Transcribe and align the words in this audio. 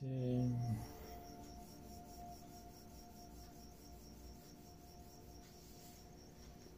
Dice. 0.00 0.52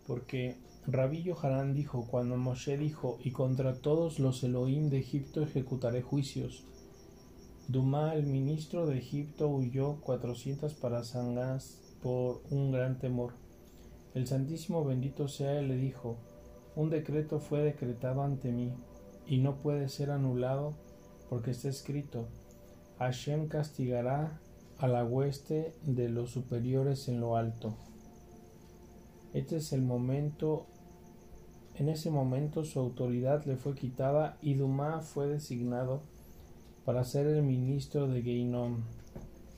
Porque 0.06 0.56
Rabí 0.86 1.22
Yohanan 1.22 1.74
dijo, 1.74 2.06
cuando 2.10 2.36
Moshe 2.36 2.78
dijo, 2.78 3.18
y 3.22 3.30
contra 3.32 3.74
todos 3.74 4.18
los 4.18 4.42
Elohim 4.42 4.88
de 4.88 4.98
Egipto 4.98 5.42
ejecutaré 5.42 6.00
juicios. 6.00 6.64
Dumá, 7.68 8.14
el 8.14 8.24
ministro 8.24 8.86
de 8.86 8.96
Egipto, 8.96 9.48
huyó 9.48 10.00
cuatrocientas 10.00 10.72
parasangas 10.72 11.78
por 12.02 12.40
un 12.50 12.72
gran 12.72 12.98
temor. 12.98 13.34
El 14.14 14.26
Santísimo 14.26 14.82
bendito 14.82 15.28
sea 15.28 15.58
él 15.58 15.68
le 15.68 15.76
dijo, 15.76 16.16
un 16.74 16.88
decreto 16.88 17.40
fue 17.40 17.62
decretado 17.62 18.22
ante 18.22 18.50
mí, 18.50 18.72
y 19.26 19.38
no 19.38 19.56
puede 19.56 19.90
ser 19.90 20.10
anulado, 20.10 20.72
porque 21.28 21.50
está 21.50 21.68
escrito, 21.68 22.28
Hashem 22.98 23.46
castigará 23.46 24.40
a 24.78 24.88
la 24.88 25.04
hueste 25.04 25.72
de 25.84 26.08
los 26.08 26.30
superiores 26.30 27.08
en 27.08 27.20
lo 27.20 27.36
alto. 27.36 27.74
Este 29.34 29.56
es 29.58 29.72
el 29.72 29.82
momento, 29.82 30.66
en 31.76 31.88
ese 31.88 32.10
momento 32.10 32.64
su 32.64 32.80
autoridad 32.80 33.44
le 33.44 33.56
fue 33.56 33.74
quitada 33.74 34.36
y 34.42 34.54
Dumá 34.54 35.00
fue 35.00 35.28
designado 35.28 36.02
para 36.84 37.04
ser 37.04 37.26
el 37.26 37.42
ministro 37.42 38.08
de 38.08 38.22
Geinom, 38.22 38.82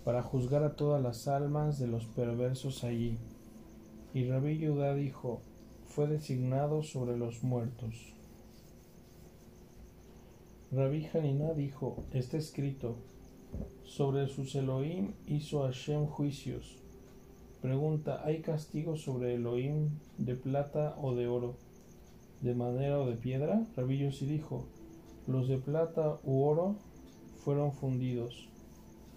para 0.04 0.22
juzgar 0.22 0.62
a 0.62 0.76
todas 0.76 1.02
las 1.02 1.28
almas 1.28 1.78
de 1.78 1.86
los 1.86 2.04
perversos 2.06 2.84
allí. 2.84 3.16
Y 4.12 4.28
Rabí 4.28 4.66
Judá 4.66 4.95
dijo, 4.95 5.40
fue 5.86 6.09
designado 6.09 6.82
sobre 6.82 7.16
los 7.16 7.42
muertos. 7.42 8.12
Rabí 10.72 11.06
Haniná 11.12 11.52
dijo, 11.52 12.04
está 12.12 12.36
escrito, 12.36 12.96
sobre 13.84 14.28
sus 14.28 14.54
Elohim 14.54 15.15
hizo 15.26 15.62
Hashem 15.62 16.06
juicios. 16.06 16.79
Pregunta, 17.60 18.23
¿hay 18.24 18.40
castigo 18.40 18.96
sobre 18.96 19.34
Elohim 19.34 19.90
de 20.16 20.34
plata 20.34 20.96
o 21.01 21.15
de 21.15 21.26
oro, 21.26 21.56
de 22.40 22.54
madera 22.54 23.01
o 23.01 23.06
de 23.06 23.16
piedra? 23.16 23.66
Rabí 23.76 23.98
Yossi 23.98 24.26
dijo, 24.26 24.65
los 25.26 25.48
de 25.48 25.59
plata 25.59 26.18
u 26.24 26.43
oro 26.43 26.76
fueron 27.45 27.73
fundidos, 27.73 28.48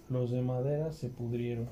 los 0.09 0.31
de 0.31 0.41
madera 0.41 0.91
se 0.91 1.09
pudrieron. 1.09 1.69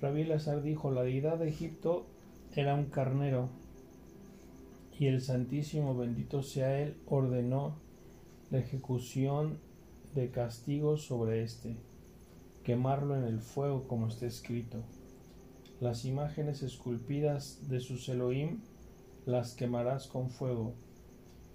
Rabí 0.00 0.24
Lazar 0.24 0.62
dijo, 0.62 0.90
la 0.90 1.04
deidad 1.04 1.38
de 1.38 1.48
Egipto 1.48 2.06
era 2.56 2.74
un 2.74 2.86
carnero, 2.86 3.50
y 4.98 5.06
el 5.06 5.20
Santísimo, 5.20 5.96
bendito 5.96 6.42
sea 6.42 6.80
él, 6.80 6.96
ordenó 7.06 7.76
la 8.52 8.58
ejecución 8.58 9.58
de 10.14 10.30
castigo 10.30 10.98
sobre 10.98 11.42
éste, 11.42 11.74
quemarlo 12.64 13.16
en 13.16 13.24
el 13.24 13.40
fuego 13.40 13.88
como 13.88 14.08
está 14.08 14.26
escrito. 14.26 14.76
Las 15.80 16.04
imágenes 16.04 16.62
esculpidas 16.62 17.70
de 17.70 17.80
sus 17.80 18.10
Elohim 18.10 18.60
las 19.24 19.54
quemarás 19.54 20.06
con 20.06 20.28
fuego, 20.28 20.74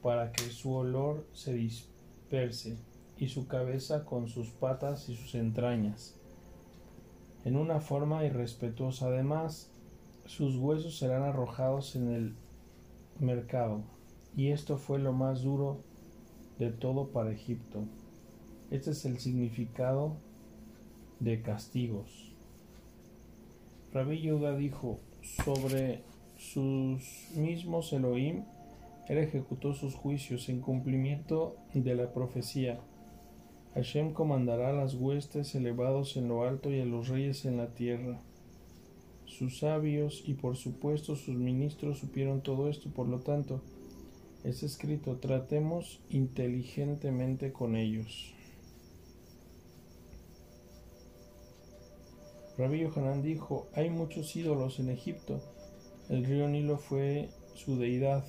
para 0.01 0.31
que 0.31 0.49
su 0.49 0.73
olor 0.73 1.27
se 1.33 1.53
disperse, 1.53 2.79
y 3.19 3.27
su 3.27 3.47
cabeza 3.47 4.03
con 4.03 4.27
sus 4.27 4.49
patas 4.49 5.07
y 5.07 5.15
sus 5.15 5.35
entrañas. 5.35 6.19
En 7.45 7.57
una 7.57 7.79
forma 7.79 8.25
irrespetuosa 8.25 9.05
además, 9.05 9.69
sus 10.25 10.55
huesos 10.55 10.97
serán 10.97 11.21
arrojados 11.21 11.95
en 11.95 12.11
el 12.11 12.35
mercado, 13.19 13.83
y 14.35 14.47
esto 14.47 14.79
fue 14.79 14.97
lo 14.97 15.13
más 15.13 15.43
duro 15.43 15.83
de 16.59 16.71
todo 16.71 17.07
para 17.07 17.31
Egipto. 17.31 17.83
Este 18.71 18.91
es 18.91 19.05
el 19.05 19.19
significado 19.19 20.17
de 21.19 21.41
castigos. 21.41 22.33
Rabí 23.93 24.21
Yuda 24.21 24.55
dijo 24.55 24.99
sobre 25.21 26.01
sus 26.37 27.29
mismos 27.35 27.93
Elohim, 27.93 28.43
él 29.07 29.17
ejecutó 29.19 29.73
sus 29.73 29.95
juicios 29.95 30.49
en 30.49 30.59
cumplimiento 30.59 31.55
de 31.73 31.95
la 31.95 32.13
profecía. 32.13 32.79
Hashem 33.73 34.11
comandará 34.11 34.69
a 34.69 34.73
las 34.73 34.95
huestes 34.95 35.55
elevados 35.55 36.17
en 36.17 36.27
lo 36.27 36.43
alto 36.43 36.71
y 36.71 36.81
a 36.81 36.85
los 36.85 37.07
reyes 37.07 37.45
en 37.45 37.57
la 37.57 37.67
tierra. 37.67 38.19
Sus 39.25 39.59
sabios 39.59 40.23
y 40.25 40.33
por 40.33 40.57
supuesto 40.57 41.15
sus 41.15 41.35
ministros 41.35 41.99
supieron 41.99 42.41
todo 42.41 42.69
esto, 42.69 42.89
por 42.89 43.07
lo 43.07 43.19
tanto, 43.19 43.61
es 44.43 44.63
escrito, 44.63 45.17
tratemos 45.17 45.99
inteligentemente 46.09 47.51
con 47.51 47.75
ellos. 47.75 48.33
Rabbi 52.57 52.79
Yohanan 52.79 53.21
dijo, 53.21 53.67
hay 53.73 53.89
muchos 53.89 54.35
ídolos 54.35 54.79
en 54.79 54.89
Egipto. 54.89 55.41
El 56.09 56.25
río 56.25 56.47
Nilo 56.47 56.77
fue 56.77 57.29
su 57.53 57.77
deidad 57.77 58.25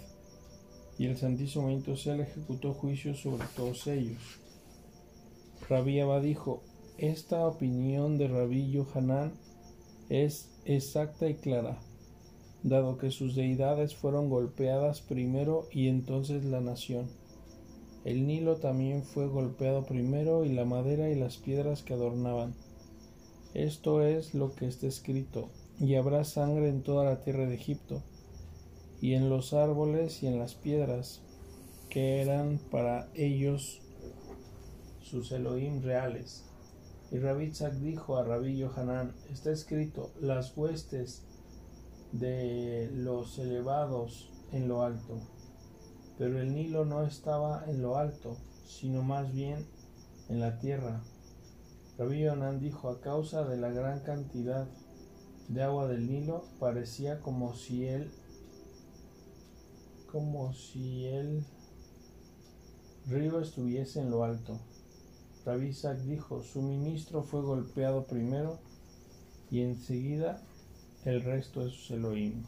y 0.99 1.07
el 1.07 1.17
Santísimo 1.17 1.71
Intosel 1.71 2.21
ejecutó 2.21 2.75
juicios 2.75 3.21
sobre 3.21 3.47
todos 3.57 3.87
ellos. 3.87 4.41
Rabbi 5.69 6.01
Abba 6.01 6.21
dijo, 6.21 6.63
esta 6.99 7.47
opinión 7.47 8.19
de 8.19 8.29
Rabbi 8.29 8.71
Yohanan 8.71 9.33
es 10.09 10.51
exacta 10.65 11.29
y 11.29 11.35
clara, 11.35 11.79
dado 12.63 12.99
que 12.99 13.11
sus 13.11 13.35
deidades 13.35 13.95
fueron 13.95 14.29
golpeadas 14.29 15.01
primero 15.01 15.67
y 15.71 15.89
entonces 15.89 16.45
la 16.45 16.61
nación. 16.61 17.09
El 18.05 18.27
Nilo 18.27 18.57
también 18.57 19.03
fue 19.03 19.27
golpeado 19.27 19.85
primero 19.85 20.45
y 20.45 20.51
la 20.51 20.65
madera 20.65 21.11
y 21.11 21.15
las 21.15 21.37
piedras 21.37 21.83
que 21.83 21.95
adornaban. 21.95 22.55
Esto 23.55 24.03
es 24.03 24.35
lo 24.35 24.55
que 24.55 24.67
está 24.67 24.87
escrito, 24.87 25.49
y 25.81 25.95
habrá 25.95 26.25
sangre 26.25 26.69
en 26.69 26.83
toda 26.83 27.05
la 27.05 27.21
tierra 27.21 27.47
de 27.47 27.55
Egipto, 27.55 28.03
y 29.01 29.15
en 29.15 29.31
los 29.31 29.53
árboles 29.53 30.23
y 30.23 30.27
en 30.27 30.39
las 30.39 30.55
piedras, 30.55 31.23
que 31.89 32.21
eran 32.23 32.61
para 32.71 33.09
ellos 33.15 33.81
sus 35.03 35.33
Elohim 35.33 35.83
reales. 35.83 36.45
Y 37.11 37.19
Rabbi 37.19 37.53
dijo 37.81 38.17
a 38.17 38.25
Rabbi 38.25 38.57
Yohanan, 38.59 39.15
está 39.33 39.51
escrito, 39.51 40.13
las 40.21 40.57
huestes 40.57 41.23
de 42.13 42.91
los 42.95 43.39
elevados 43.39 44.31
en 44.53 44.69
lo 44.69 44.83
alto. 44.83 45.21
Pero 46.17 46.41
el 46.41 46.55
Nilo 46.55 46.85
no 46.85 47.05
estaba 47.05 47.65
en 47.69 47.83
lo 47.83 47.97
alto, 47.97 48.37
sino 48.67 49.03
más 49.03 49.33
bien 49.33 49.67
en 50.29 50.41
la 50.41 50.59
tierra. 50.59 51.03
Rabbi 51.99 52.21
Yohanan 52.21 52.61
dijo, 52.61 52.89
a 52.89 53.01
causa 53.01 53.45
de 53.45 53.57
la 53.57 53.71
gran 53.71 54.01
cantidad 54.01 54.69
de 55.49 55.63
agua 55.63 55.89
del 55.89 56.07
Nilo, 56.07 56.45
parecía 56.61 57.21
como 57.21 57.55
si 57.55 57.87
él, 57.87 58.11
como 60.11 60.53
si 60.53 61.07
el 61.07 61.45
río 63.07 63.41
estuviese 63.41 64.01
en 64.01 64.11
lo 64.11 64.25
alto. 64.25 64.59
Rabbi 65.45 65.69
Isaac 65.69 65.99
dijo, 66.01 66.43
su 66.43 66.63
ministro 66.63 67.23
fue 67.23 67.43
golpeado 67.43 68.07
primero 68.07 68.59
y 69.51 69.63
enseguida 69.63 70.43
el 71.05 71.23
resto 71.23 71.69
sus 71.71 71.91
Elohim. 71.91 72.43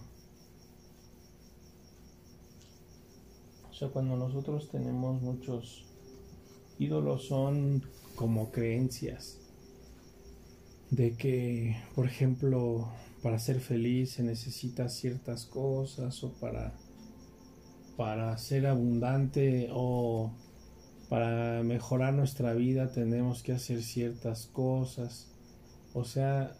O 3.70 3.72
sea, 3.72 3.88
cuando 3.88 4.16
nosotros 4.16 4.68
tenemos 4.70 5.22
muchos 5.22 5.86
ídolos 6.78 7.26
son 7.26 7.82
como 8.14 8.50
creencias 8.50 9.38
de 10.90 11.16
que, 11.16 11.76
por 11.94 12.06
ejemplo, 12.06 12.88
para 13.22 13.38
ser 13.38 13.60
feliz 13.60 14.12
se 14.12 14.22
necesita 14.22 14.88
ciertas 14.88 15.46
cosas 15.46 16.22
o 16.24 16.32
para 16.34 16.74
para 17.96 18.36
ser 18.38 18.66
abundante 18.66 19.68
o 19.72 20.32
para 21.10 21.62
mejorar 21.62 22.14
nuestra 22.14 22.54
vida 22.54 22.90
tenemos 22.92 23.42
que 23.42 23.52
hacer 23.52 23.82
ciertas 23.82 24.46
cosas. 24.46 25.26
O 25.92 26.04
sea, 26.04 26.56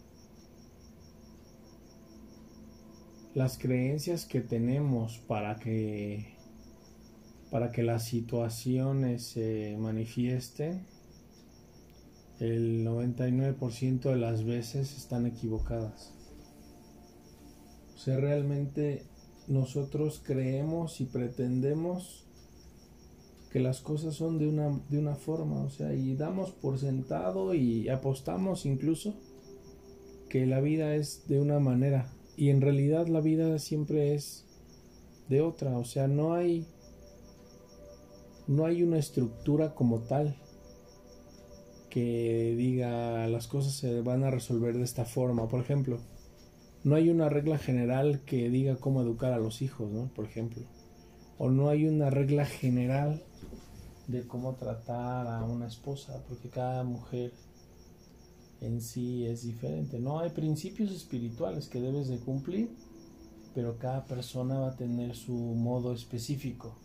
las 3.33 3.57
creencias 3.57 4.25
que 4.25 4.41
tenemos 4.41 5.19
para 5.19 5.55
que 5.55 6.35
para 7.49 7.71
que 7.71 7.83
las 7.83 8.05
situaciones 8.05 9.23
se 9.23 9.75
manifiesten 9.77 10.85
el 12.39 12.85
99% 12.85 13.99
de 14.09 14.15
las 14.15 14.45
veces 14.45 14.97
están 14.97 15.25
equivocadas. 15.25 16.13
O 17.93 17.97
sea, 17.97 18.17
realmente 18.17 19.03
nosotros 19.47 20.23
creemos 20.25 21.01
y 21.01 21.05
pretendemos 21.05 22.25
que 23.51 23.59
las 23.59 23.81
cosas 23.81 24.15
son 24.15 24.39
de 24.39 24.47
una, 24.47 24.81
de 24.89 24.97
una 24.97 25.15
forma, 25.15 25.61
o 25.61 25.69
sea, 25.69 25.93
y 25.93 26.15
damos 26.15 26.51
por 26.51 26.79
sentado 26.79 27.53
y 27.53 27.89
apostamos 27.89 28.65
incluso 28.65 29.13
que 30.29 30.45
la 30.45 30.61
vida 30.61 30.95
es 30.95 31.27
de 31.27 31.41
una 31.41 31.59
manera 31.59 32.09
y 32.41 32.49
en 32.49 32.59
realidad 32.59 33.05
la 33.05 33.21
vida 33.21 33.59
siempre 33.59 34.15
es 34.15 34.47
de 35.29 35.41
otra, 35.41 35.77
o 35.77 35.85
sea, 35.85 36.07
no 36.07 36.33
hay 36.33 36.65
no 38.47 38.65
hay 38.65 38.81
una 38.81 38.97
estructura 38.97 39.75
como 39.75 39.99
tal 39.99 40.35
que 41.91 42.55
diga 42.57 43.27
las 43.27 43.45
cosas 43.45 43.73
se 43.73 44.01
van 44.01 44.23
a 44.23 44.31
resolver 44.31 44.75
de 44.75 44.83
esta 44.83 45.05
forma. 45.05 45.47
Por 45.49 45.59
ejemplo, 45.59 45.99
no 46.83 46.95
hay 46.95 47.11
una 47.11 47.29
regla 47.29 47.59
general 47.59 48.21
que 48.25 48.49
diga 48.49 48.77
cómo 48.77 49.03
educar 49.03 49.33
a 49.33 49.37
los 49.37 49.61
hijos, 49.61 49.91
¿no? 49.91 50.09
Por 50.15 50.25
ejemplo. 50.25 50.63
O 51.37 51.51
no 51.51 51.69
hay 51.69 51.85
una 51.85 52.09
regla 52.09 52.45
general 52.45 53.21
de 54.07 54.25
cómo 54.25 54.55
tratar 54.55 55.27
a 55.27 55.43
una 55.43 55.67
esposa, 55.67 56.23
porque 56.27 56.49
cada 56.49 56.83
mujer 56.83 57.33
en 58.61 58.81
sí 58.81 59.25
es 59.25 59.43
diferente. 59.43 59.99
No 59.99 60.19
hay 60.19 60.29
principios 60.29 60.91
espirituales 60.91 61.67
que 61.67 61.81
debes 61.81 62.07
de 62.07 62.19
cumplir, 62.19 62.69
pero 63.53 63.77
cada 63.77 64.05
persona 64.05 64.59
va 64.59 64.69
a 64.69 64.75
tener 64.77 65.15
su 65.15 65.33
modo 65.33 65.93
específico. 65.93 66.75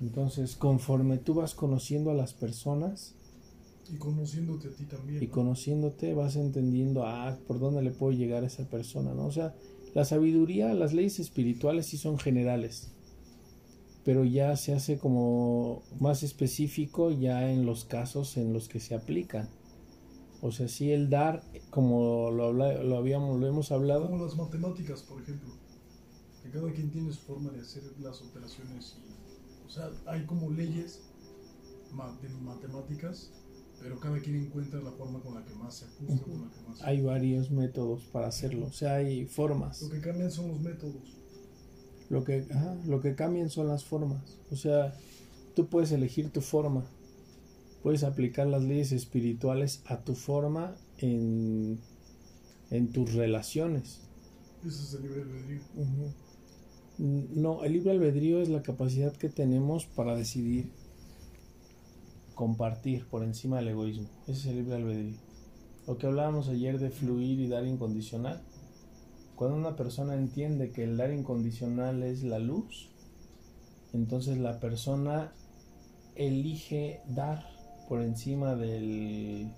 Entonces, 0.00 0.56
conforme 0.56 1.18
tú 1.18 1.34
vas 1.34 1.54
conociendo 1.54 2.10
a 2.10 2.14
las 2.14 2.32
personas, 2.34 3.14
y 3.92 3.98
conociéndote 3.98 4.68
a 4.68 4.70
ti 4.72 4.84
también. 4.84 5.22
Y 5.22 5.28
conociéndote 5.28 6.14
vas 6.14 6.36
entendiendo, 6.36 7.04
ah, 7.06 7.38
por 7.46 7.60
dónde 7.60 7.82
le 7.82 7.92
puedo 7.92 8.12
llegar 8.12 8.42
a 8.42 8.48
esa 8.48 8.68
persona, 8.68 9.14
¿no? 9.14 9.26
O 9.26 9.32
sea, 9.32 9.54
la 9.94 10.04
sabiduría, 10.04 10.74
las 10.74 10.92
leyes 10.92 11.20
espirituales 11.20 11.86
sí 11.86 11.96
son 11.96 12.18
generales, 12.18 12.90
pero 14.04 14.24
ya 14.24 14.56
se 14.56 14.74
hace 14.74 14.98
como 14.98 15.82
más 16.00 16.22
específico 16.22 17.10
ya 17.10 17.50
en 17.50 17.64
los 17.64 17.84
casos 17.84 18.36
en 18.36 18.52
los 18.52 18.68
que 18.68 18.80
se 18.80 18.94
aplican. 18.94 19.48
O 20.42 20.52
sea, 20.52 20.68
sí 20.68 20.90
el 20.90 21.08
dar, 21.08 21.42
como 21.70 22.30
lo, 22.30 22.52
lo, 22.52 22.96
habíamos, 22.96 23.40
lo 23.40 23.46
hemos 23.46 23.72
hablado. 23.72 24.06
Como 24.08 24.24
las 24.24 24.36
matemáticas, 24.36 25.02
por 25.02 25.22
ejemplo. 25.22 25.54
Que 26.42 26.50
cada 26.50 26.72
quien 26.72 26.90
tiene 26.90 27.12
su 27.12 27.20
forma 27.20 27.50
de 27.50 27.60
hacer 27.60 27.82
las 27.98 28.22
operaciones. 28.22 28.96
o 29.66 29.70
sea, 29.70 29.90
hay 30.06 30.24
como 30.26 30.50
leyes 30.50 31.02
de 32.20 32.28
matemáticas 32.40 33.30
pero 33.80 34.00
cada 34.00 34.18
quien 34.18 34.36
encuentra 34.36 34.80
la 34.80 34.90
forma 34.92 35.20
con 35.20 35.34
la 35.34 35.44
que 35.44 35.54
más 35.54 35.74
se 35.76 35.84
ajusta, 35.84 36.24
con 36.24 36.40
la 36.42 36.50
que 36.50 36.60
más... 36.68 36.82
Hay 36.82 37.02
varios 37.02 37.50
métodos 37.50 38.04
para 38.04 38.28
hacerlo, 38.28 38.66
o 38.66 38.72
sea, 38.72 38.96
hay 38.96 39.26
formas. 39.26 39.82
Lo 39.82 39.90
que 39.90 40.00
cambian 40.00 40.30
son 40.30 40.48
los 40.48 40.60
métodos. 40.60 41.16
Lo 42.08 42.24
que, 42.24 42.46
lo 42.86 43.00
que 43.00 43.14
cambian 43.14 43.50
son 43.50 43.68
las 43.68 43.84
formas. 43.84 44.38
O 44.50 44.56
sea, 44.56 44.96
tú 45.54 45.66
puedes 45.66 45.92
elegir 45.92 46.30
tu 46.30 46.40
forma. 46.40 46.84
Puedes 47.86 48.02
aplicar 48.02 48.48
las 48.48 48.64
leyes 48.64 48.90
espirituales 48.90 49.80
a 49.86 50.00
tu 50.00 50.16
forma 50.16 50.74
en, 50.98 51.78
en 52.72 52.90
tus 52.90 53.14
relaciones. 53.14 54.00
Eso 54.66 54.82
es 54.82 54.94
el 54.94 55.02
libre 55.02 55.22
albedrío. 55.22 55.60
No, 56.98 57.62
el 57.62 57.74
libre 57.74 57.92
albedrío 57.92 58.42
es 58.42 58.48
la 58.48 58.64
capacidad 58.64 59.12
que 59.12 59.28
tenemos 59.28 59.86
para 59.86 60.16
decidir 60.16 60.68
compartir 62.34 63.06
por 63.06 63.22
encima 63.22 63.58
del 63.58 63.68
egoísmo. 63.68 64.08
Ese 64.26 64.40
es 64.40 64.46
el 64.46 64.56
libre 64.56 64.74
albedrío. 64.74 65.20
Lo 65.86 65.96
que 65.96 66.08
hablábamos 66.08 66.48
ayer 66.48 66.80
de 66.80 66.90
fluir 66.90 67.38
y 67.38 67.46
dar 67.46 67.64
incondicional. 67.64 68.42
Cuando 69.36 69.56
una 69.56 69.76
persona 69.76 70.16
entiende 70.16 70.72
que 70.72 70.82
el 70.82 70.96
dar 70.96 71.12
incondicional 71.12 72.02
es 72.02 72.24
la 72.24 72.40
luz, 72.40 72.88
entonces 73.92 74.38
la 74.38 74.58
persona 74.58 75.32
elige 76.16 77.00
dar 77.06 77.55
por 77.88 78.02
encima 78.02 78.54
del 78.54 79.50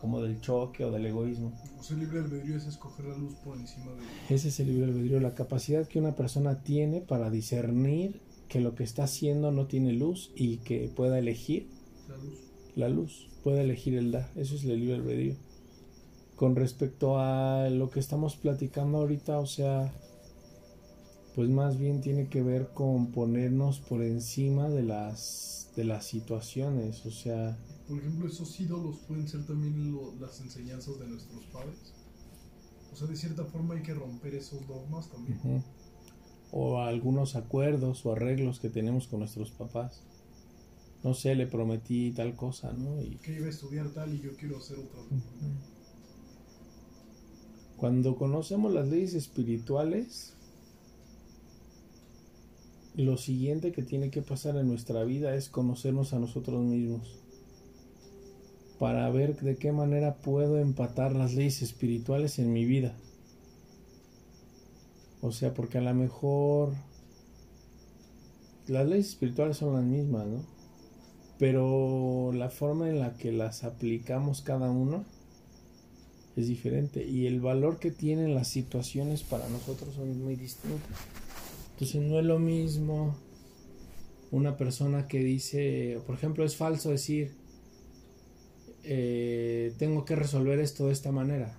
como 0.00 0.20
del 0.20 0.40
choque 0.40 0.84
o 0.84 0.90
del 0.90 1.06
egoísmo. 1.06 1.52
O 1.78 1.92
el 1.92 2.00
libre 2.00 2.20
albedrío 2.20 2.56
es 2.56 2.66
escoger 2.66 3.06
la 3.06 3.16
luz 3.16 3.34
por 3.36 3.56
encima 3.56 3.92
de... 3.92 4.34
Ese 4.34 4.48
es 4.48 4.60
el 4.60 4.68
libre 4.68 4.84
albedrío, 4.90 5.20
la 5.20 5.34
capacidad 5.34 5.86
que 5.86 5.98
una 5.98 6.14
persona 6.14 6.62
tiene 6.62 7.00
para 7.00 7.30
discernir 7.30 8.20
que 8.48 8.60
lo 8.60 8.74
que 8.74 8.84
está 8.84 9.04
haciendo 9.04 9.50
no 9.50 9.66
tiene 9.66 9.92
luz 9.92 10.30
y 10.36 10.58
que 10.58 10.90
pueda 10.94 11.18
elegir 11.18 11.68
la 12.76 12.88
luz. 12.88 13.28
Puede 13.42 13.62
elegir 13.62 13.96
el 13.96 14.12
dar. 14.12 14.30
Eso 14.36 14.54
es 14.54 14.64
el 14.64 14.78
libre 14.78 14.96
albedrío. 14.96 15.34
Con 16.36 16.54
respecto 16.54 17.18
a 17.18 17.70
lo 17.70 17.90
que 17.90 17.98
estamos 17.98 18.36
platicando 18.36 18.98
ahorita, 18.98 19.38
o 19.38 19.46
sea, 19.46 19.92
pues 21.36 21.48
más 21.48 21.78
bien 21.78 22.00
tiene 22.00 22.28
que 22.28 22.42
ver 22.42 22.70
con 22.74 23.12
ponernos 23.12 23.78
por 23.78 24.02
encima 24.02 24.68
de 24.68 24.82
las 24.82 25.70
de 25.76 25.84
las 25.84 26.06
situaciones, 26.06 27.06
o 27.06 27.10
sea, 27.12 27.56
por 27.86 27.98
ejemplo, 27.98 28.26
esos 28.26 28.58
ídolos 28.58 28.96
pueden 29.06 29.28
ser 29.28 29.46
también 29.46 29.96
las 30.18 30.40
enseñanzas 30.40 30.98
de 30.98 31.06
nuestros 31.06 31.44
padres. 31.46 31.92
O 32.92 32.96
sea, 32.96 33.06
de 33.06 33.14
cierta 33.14 33.44
forma 33.44 33.74
hay 33.74 33.82
que 33.82 33.94
romper 33.94 34.34
esos 34.34 34.66
dogmas 34.66 35.08
también. 35.10 35.62
O 36.50 36.80
algunos 36.80 37.36
acuerdos 37.36 38.04
o 38.06 38.12
arreglos 38.12 38.58
que 38.58 38.70
tenemos 38.70 39.06
con 39.06 39.20
nuestros 39.20 39.50
papás 39.50 40.02
no 41.06 41.14
sé, 41.14 41.36
le 41.36 41.46
prometí 41.46 42.10
tal 42.10 42.34
cosa, 42.34 42.72
¿no? 42.72 43.00
Y... 43.00 43.16
Que 43.18 43.36
iba 43.36 43.46
a 43.46 43.50
estudiar 43.50 43.90
tal 43.90 44.12
y 44.12 44.20
yo 44.20 44.36
quiero 44.36 44.58
hacer 44.58 44.76
otra. 44.76 45.00
Cuando 47.76 48.16
conocemos 48.16 48.72
las 48.72 48.88
leyes 48.88 49.14
espirituales, 49.14 50.35
lo 52.96 53.16
siguiente 53.16 53.72
que 53.72 53.82
tiene 53.82 54.10
que 54.10 54.22
pasar 54.22 54.56
en 54.56 54.68
nuestra 54.68 55.04
vida 55.04 55.34
es 55.34 55.48
conocernos 55.48 56.12
a 56.12 56.18
nosotros 56.18 56.64
mismos 56.64 57.18
para 58.78 59.08
ver 59.10 59.36
de 59.40 59.56
qué 59.56 59.72
manera 59.72 60.16
puedo 60.16 60.58
empatar 60.58 61.14
las 61.14 61.34
leyes 61.34 61.62
espirituales 61.62 62.38
en 62.38 62.52
mi 62.52 62.64
vida. 62.64 62.94
O 65.22 65.32
sea, 65.32 65.54
porque 65.54 65.78
a 65.78 65.82
lo 65.82 65.94
mejor 65.94 66.74
las 68.66 68.86
leyes 68.86 69.08
espirituales 69.10 69.56
son 69.56 69.74
las 69.74 69.84
mismas, 69.84 70.26
¿no? 70.26 70.56
pero 71.38 72.32
la 72.32 72.48
forma 72.48 72.88
en 72.88 73.00
la 73.00 73.14
que 73.16 73.32
las 73.32 73.64
aplicamos 73.64 74.40
cada 74.40 74.70
uno 74.70 75.04
es 76.36 76.48
diferente 76.48 77.06
y 77.06 77.26
el 77.26 77.40
valor 77.40 77.78
que 77.78 77.90
tienen 77.90 78.34
las 78.34 78.48
situaciones 78.48 79.22
para 79.22 79.48
nosotros 79.48 79.94
son 79.94 80.22
muy 80.22 80.36
distintos. 80.36 80.80
Entonces 81.76 82.00
no 82.00 82.18
es 82.18 82.24
lo 82.24 82.38
mismo 82.38 83.14
una 84.30 84.56
persona 84.56 85.06
que 85.06 85.18
dice, 85.18 86.00
por 86.06 86.14
ejemplo, 86.14 86.42
es 86.42 86.56
falso 86.56 86.88
decir, 86.88 87.34
eh, 88.82 89.74
tengo 89.76 90.06
que 90.06 90.16
resolver 90.16 90.58
esto 90.58 90.86
de 90.86 90.94
esta 90.94 91.12
manera. 91.12 91.54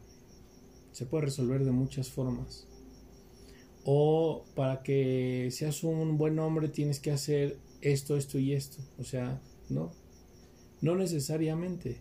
Se 0.91 1.05
puede 1.05 1.25
resolver 1.25 1.63
de 1.63 1.69
muchas 1.69 2.09
formas. 2.09 2.65
O 3.85 4.43
para 4.55 4.81
que 4.81 5.49
seas 5.51 5.83
un 5.83 6.17
buen 6.17 6.39
hombre 6.39 6.67
tienes 6.67 6.99
que 6.99 7.11
hacer 7.11 7.59
esto, 7.81 8.17
esto 8.17 8.39
y 8.39 8.53
esto. 8.53 8.81
O 8.97 9.03
sea, 9.03 9.39
no, 9.69 9.91
no 10.81 10.95
necesariamente. 10.95 11.97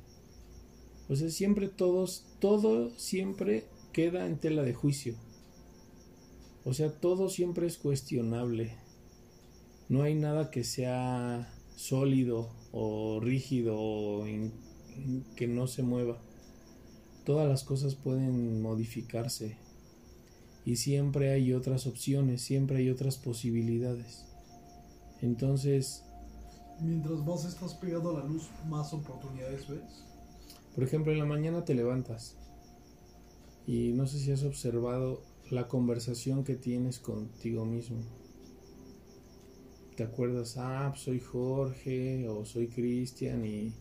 O 1.10 1.16
sea, 1.16 1.28
siempre 1.28 1.68
todos, 1.68 2.24
todo 2.40 2.96
siempre 2.98 3.66
queda 3.92 4.26
en 4.26 4.38
tela 4.38 4.62
de 4.62 4.72
juicio. 4.72 5.16
O 6.66 6.74
sea, 6.74 6.90
todo 6.90 7.28
siempre 7.28 7.68
es 7.68 7.78
cuestionable. 7.78 8.74
No 9.88 10.02
hay 10.02 10.16
nada 10.16 10.50
que 10.50 10.64
sea 10.64 11.48
sólido 11.76 12.50
o 12.72 13.20
rígido 13.20 13.76
o 13.78 14.24
que 15.36 15.46
no 15.46 15.68
se 15.68 15.84
mueva. 15.84 16.18
Todas 17.24 17.48
las 17.48 17.62
cosas 17.62 17.94
pueden 17.94 18.60
modificarse. 18.62 19.56
Y 20.64 20.74
siempre 20.74 21.30
hay 21.30 21.52
otras 21.52 21.86
opciones, 21.86 22.42
siempre 22.42 22.78
hay 22.78 22.90
otras 22.90 23.16
posibilidades. 23.16 24.24
Entonces, 25.22 26.02
mientras 26.80 27.24
más 27.24 27.44
estás 27.44 27.74
pegado 27.74 28.10
a 28.10 28.20
la 28.20 28.26
luz, 28.26 28.48
más 28.68 28.92
oportunidades 28.92 29.68
ves. 29.68 30.04
Por 30.74 30.82
ejemplo, 30.82 31.12
en 31.12 31.20
la 31.20 31.26
mañana 31.26 31.64
te 31.64 31.76
levantas 31.76 32.34
y 33.68 33.92
no 33.92 34.08
sé 34.08 34.18
si 34.18 34.32
has 34.32 34.42
observado 34.42 35.35
la 35.50 35.68
conversación 35.68 36.44
que 36.44 36.56
tienes 36.56 36.98
contigo 36.98 37.64
mismo. 37.64 37.98
¿Te 39.96 40.02
acuerdas? 40.02 40.56
Ah, 40.58 40.88
pues 40.90 41.02
soy 41.02 41.20
Jorge 41.20 42.28
o 42.28 42.44
soy 42.44 42.68
Cristian 42.68 43.44
y, 43.46 43.72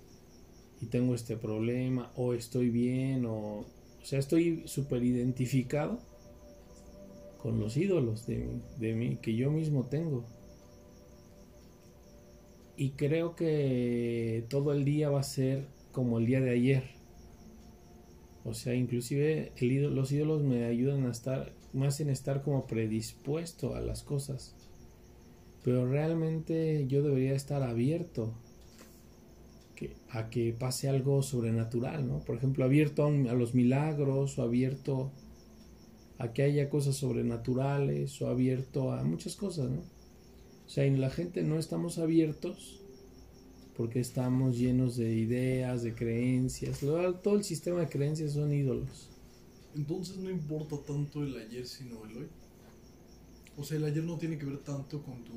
y, 0.81 0.85
tengo 0.85 1.13
este 1.13 1.35
problema 1.37 2.11
o 2.15 2.33
estoy 2.33 2.69
bien 2.69 3.25
o... 3.25 3.65
O 4.01 4.07
sea, 4.07 4.19
estoy 4.19 4.61
súper 4.67 5.03
identificado 5.03 5.99
con 7.41 7.59
los 7.59 7.75
ídolos 7.75 8.27
de, 8.27 8.47
de 8.79 8.93
mí 8.93 9.17
que 9.19 9.35
yo 9.35 9.49
mismo 9.49 9.87
tengo 9.87 10.25
y 12.77 12.91
creo 12.91 13.35
que 13.35 14.45
todo 14.49 14.73
el 14.73 14.83
día 14.83 15.09
va 15.09 15.21
a 15.21 15.23
ser 15.23 15.67
como 15.91 16.19
el 16.19 16.25
día 16.25 16.41
de 16.41 16.51
ayer. 16.51 16.94
O 18.45 18.53
sea, 18.53 18.75
inclusive 18.75 19.51
el 19.57 19.95
los 19.95 20.11
ídolos 20.11 20.43
me 20.43 20.65
ayudan 20.65 21.05
a 21.07 21.11
estar 21.11 21.51
más 21.73 21.99
en 21.99 22.09
estar 22.09 22.43
como 22.43 22.67
predispuesto 22.67 23.75
a 23.75 23.81
las 23.81 24.03
cosas. 24.03 24.55
Pero 25.63 25.87
realmente 25.87 26.85
yo 26.87 27.01
debería 27.01 27.33
estar 27.33 27.63
abierto 27.63 28.33
a 30.09 30.29
que 30.29 30.55
pase 30.57 30.87
algo 30.87 31.21
sobrenatural, 31.21 32.07
¿no? 32.07 32.19
Por 32.19 32.37
ejemplo, 32.37 32.63
abierto 32.63 33.03
a, 33.03 33.07
a 33.07 33.33
los 33.33 33.55
milagros 33.55 34.37
o 34.37 34.43
abierto 34.43 35.11
a 36.17 36.31
que 36.31 36.43
haya 36.43 36.69
cosas 36.69 36.95
sobrenaturales 36.95 38.21
o 38.21 38.29
abierto 38.29 38.91
a 38.91 39.03
muchas 39.03 39.35
cosas, 39.35 39.71
¿no? 39.71 39.81
O 40.65 40.69
sea, 40.69 40.85
en 40.85 41.01
la 41.01 41.09
gente 41.09 41.43
no 41.43 41.57
estamos 41.57 41.97
abiertos 41.97 42.84
porque 43.75 43.99
estamos 43.99 44.57
llenos 44.57 44.95
de 44.95 45.13
ideas, 45.13 45.83
de 45.83 45.93
creencias. 45.93 46.79
Todo 46.79 47.35
el 47.35 47.43
sistema 47.43 47.81
de 47.81 47.89
creencias 47.89 48.33
son 48.33 48.53
ídolos. 48.53 49.09
Entonces 49.75 50.17
no 50.17 50.29
importa 50.29 50.77
tanto 50.77 51.23
el 51.23 51.35
ayer 51.37 51.67
sino 51.67 52.05
el 52.05 52.17
hoy. 52.17 52.27
O 53.57 53.63
sea, 53.63 53.77
el 53.77 53.85
ayer 53.85 54.03
no 54.03 54.17
tiene 54.17 54.37
que 54.37 54.45
ver 54.45 54.59
tanto 54.59 55.01
con 55.01 55.23
tu... 55.23 55.33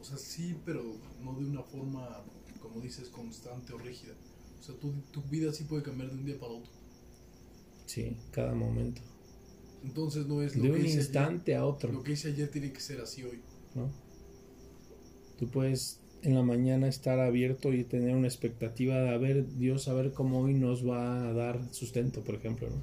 O 0.00 0.04
sea, 0.04 0.16
sí, 0.16 0.56
pero 0.64 0.82
no 1.22 1.34
de 1.34 1.46
una 1.46 1.62
forma, 1.62 2.22
como 2.60 2.80
dices, 2.80 3.08
constante 3.08 3.72
o 3.72 3.78
rígida. 3.78 4.14
O 4.58 4.62
sea, 4.62 4.74
tu, 4.76 4.92
tu 5.10 5.22
vida 5.22 5.52
sí 5.52 5.64
puede 5.64 5.82
cambiar 5.82 6.10
de 6.10 6.16
un 6.16 6.24
día 6.24 6.38
para 6.38 6.52
otro. 6.52 6.72
Sí, 7.86 8.16
cada 8.30 8.54
momento. 8.54 9.00
Entonces 9.84 10.26
no 10.26 10.42
es 10.42 10.56
lo 10.56 10.62
de 10.62 10.70
que 10.70 10.80
un 10.80 10.86
instante 10.86 11.52
ayer, 11.52 11.62
a 11.62 11.66
otro. 11.66 11.92
Lo 11.92 12.02
que 12.02 12.12
hice 12.12 12.28
ayer 12.28 12.50
tiene 12.50 12.72
que 12.72 12.80
ser 12.80 13.00
así 13.00 13.22
hoy. 13.22 13.40
¿no? 13.74 13.90
Tú 15.38 15.48
puedes 15.48 16.01
en 16.22 16.34
la 16.34 16.42
mañana 16.42 16.86
estar 16.86 17.18
abierto 17.18 17.72
y 17.72 17.82
tener 17.82 18.14
una 18.14 18.28
expectativa 18.28 18.96
de 18.96 19.10
a 19.10 19.18
ver 19.18 19.46
Dios, 19.56 19.88
a 19.88 19.94
ver 19.94 20.12
cómo 20.12 20.40
hoy 20.40 20.54
nos 20.54 20.88
va 20.88 21.28
a 21.28 21.32
dar 21.32 21.60
sustento, 21.72 22.22
por 22.22 22.36
ejemplo, 22.36 22.70
¿no? 22.70 22.82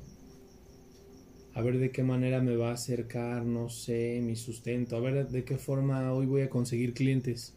A 1.54 1.62
ver 1.62 1.80
de 1.80 1.92
qué 1.92 2.04
manera 2.04 2.42
me 2.42 2.56
va 2.56 2.70
a 2.70 2.74
acercar, 2.74 3.46
no 3.46 3.70
sé, 3.70 4.22
mi 4.22 4.36
sustento, 4.36 4.96
a 4.96 5.00
ver 5.00 5.30
de 5.30 5.44
qué 5.44 5.58
forma 5.58 6.14
hoy 6.14 6.26
voy 6.26 6.42
a 6.42 6.50
conseguir 6.50 6.94
clientes, 6.94 7.54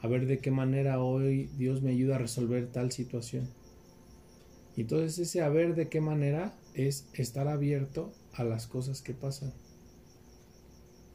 a 0.00 0.08
ver 0.08 0.26
de 0.26 0.38
qué 0.38 0.50
manera 0.50 1.02
hoy 1.02 1.48
Dios 1.56 1.82
me 1.82 1.90
ayuda 1.90 2.16
a 2.16 2.18
resolver 2.18 2.70
tal 2.70 2.92
situación. 2.92 3.48
Entonces 4.76 5.18
ese 5.18 5.40
a 5.40 5.48
ver 5.48 5.74
de 5.74 5.88
qué 5.88 6.00
manera 6.00 6.54
es 6.74 7.08
estar 7.14 7.48
abierto 7.48 8.12
a 8.32 8.44
las 8.44 8.66
cosas 8.66 9.02
que 9.02 9.14
pasan 9.14 9.52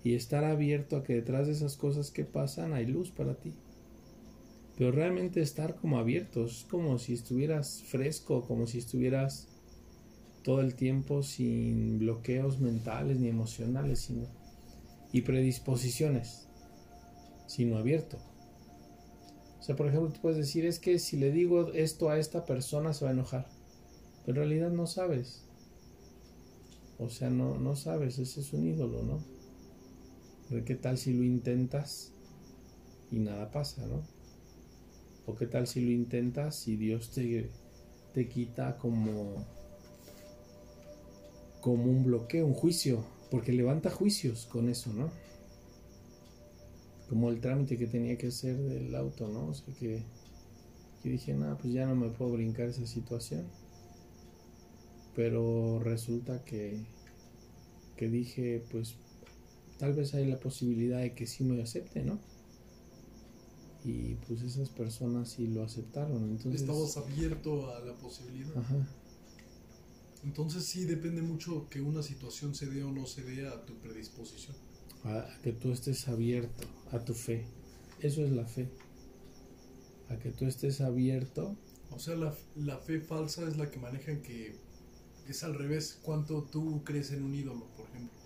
y 0.04 0.16
estar 0.16 0.44
abierto 0.44 0.98
a 0.98 1.04
que 1.04 1.14
detrás 1.14 1.48
de 1.48 1.54
esas 1.54 1.76
cosas 1.76 2.12
que 2.12 2.24
pasan 2.24 2.74
hay 2.74 2.86
luz 2.86 3.12
para 3.12 3.36
ti. 3.36 3.54
Pero 4.78 4.92
realmente 4.92 5.42
estar 5.42 5.76
como 5.76 6.00
abiertos, 6.00 6.66
como 6.70 7.00
si 7.00 7.14
estuvieras 7.14 7.84
fresco, 7.86 8.44
como 8.44 8.66
si 8.66 8.78
estuvieras 8.78 9.48
todo 10.44 10.62
el 10.62 10.76
tiempo 10.76 11.22
sin 11.22 12.00
bloqueos 12.00 12.60
mentales 12.60 13.20
ni 13.20 13.28
emocionales, 13.28 14.00
sino 14.00 14.26
y 15.12 15.22
predisposiciones, 15.22 16.48
sino 17.48 17.78
abierto. 17.78 18.18
O 19.60 19.64
sea, 19.64 19.76
por 19.76 19.88
ejemplo, 19.88 20.12
tú 20.12 20.22
puedes 20.22 20.38
decir, 20.38 20.66
es 20.66 20.80
que 20.80 21.00
si 21.00 21.18
le 21.18 21.32
digo 21.32 21.74
esto 21.74 22.10
a 22.10 22.18
esta 22.18 22.46
persona 22.46 22.94
se 22.94 23.06
va 23.06 23.12
a 23.12 23.14
enojar, 23.14 23.48
pero 24.26 24.42
en 24.42 24.50
realidad 24.50 24.72
no 24.72 24.88
sabes. 24.88 25.44
O 26.98 27.10
sea, 27.10 27.30
no, 27.30 27.58
no 27.58 27.76
sabes, 27.76 28.20
ese 28.20 28.40
es 28.40 28.54
un 28.54 28.66
ídolo, 28.66 29.04
¿no? 29.04 29.39
¿Qué 30.50 30.74
tal 30.74 30.98
si 30.98 31.14
lo 31.14 31.24
intentas 31.24 32.12
y 33.12 33.20
nada 33.20 33.52
pasa, 33.52 33.86
¿no? 33.86 34.02
¿O 35.28 35.36
qué 35.36 35.46
tal 35.46 35.68
si 35.68 35.80
lo 35.80 35.92
intentas 35.92 36.68
y 36.68 36.76
Dios 36.76 37.12
te, 37.12 37.52
te 38.16 38.28
quita 38.28 38.76
como, 38.80 39.46
como 41.62 41.84
un 41.84 42.04
bloqueo, 42.04 42.48
un 42.48 42.56
juicio? 42.56 43.06
Porque 43.30 43.54
levanta 43.54 43.92
juicios 43.92 44.48
con 44.48 44.70
eso, 44.70 44.92
¿no? 44.92 45.12
Como 47.10 47.30
el 47.30 47.42
trámite 47.42 47.78
que 47.78 47.86
tenía 47.86 48.18
que 48.18 48.28
hacer 48.28 48.58
del 48.58 48.96
auto, 48.96 49.28
¿no? 49.28 49.50
O 49.50 49.54
sea 49.54 49.72
que, 49.76 50.02
que 51.04 51.10
dije, 51.10 51.36
nada, 51.36 51.60
pues 51.60 51.74
ya 51.74 51.86
no 51.86 51.96
me 51.96 52.10
puedo 52.10 52.32
brincar 52.32 52.70
esa 52.70 52.88
situación. 52.88 53.46
Pero 55.16 55.78
resulta 55.78 56.44
que, 56.44 56.86
que 57.98 58.10
dije, 58.10 58.64
pues 58.72 58.96
tal 59.80 59.94
vez 59.94 60.14
hay 60.14 60.28
la 60.28 60.40
posibilidad 60.40 61.00
de 61.00 61.16
que 61.16 61.26
sí 61.26 61.44
me 61.44 61.60
acepte, 61.62 62.04
¿no? 62.04 62.20
Y 63.86 64.16
pues 64.28 64.42
esas 64.42 64.70
personas 64.70 65.30
sí 65.30 65.48
lo 65.48 65.64
aceptaron. 65.64 66.30
Entonces, 66.30 66.62
Estabas 66.62 66.98
abierto 66.98 67.74
a 67.74 67.80
la 67.80 67.94
posibilidad. 67.94 68.56
Ajá. 68.58 68.88
Entonces 70.26 70.66
sí 70.66 70.84
depende 70.84 71.22
mucho 71.22 71.70
que 71.70 71.80
una 71.80 72.04
situación 72.04 72.54
se 72.54 72.66
dé 72.66 72.84
o 72.84 72.92
no 72.92 73.06
se 73.06 73.24
dé 73.24 73.48
a 73.48 73.66
tu 73.66 73.76
predisposición. 73.76 74.56
A 75.06 75.26
que 75.42 75.54
tú 75.54 75.72
estés 75.72 76.10
abierto 76.10 76.68
a 76.92 77.00
tu 77.00 77.14
fe. 77.14 77.46
Eso 78.02 78.26
es 78.26 78.32
la 78.32 78.46
fe. 78.46 78.70
A 80.10 80.20
que 80.20 80.32
tú 80.32 80.46
estés 80.46 80.82
abierto. 80.82 81.56
O 81.92 82.00
sea, 82.00 82.16
la, 82.16 82.36
la 82.58 82.78
fe 82.80 83.00
falsa 83.00 83.48
es 83.48 83.56
la 83.56 83.72
que 83.72 83.80
manejan 83.80 84.22
que 84.22 84.58
es 85.30 85.44
al 85.44 85.56
revés, 85.56 86.00
cuánto 86.02 86.44
tú 86.44 86.84
crees 86.84 87.12
en 87.12 87.24
un 87.24 87.34
ídolo, 87.34 87.66
por 87.78 87.88
ejemplo. 87.88 88.19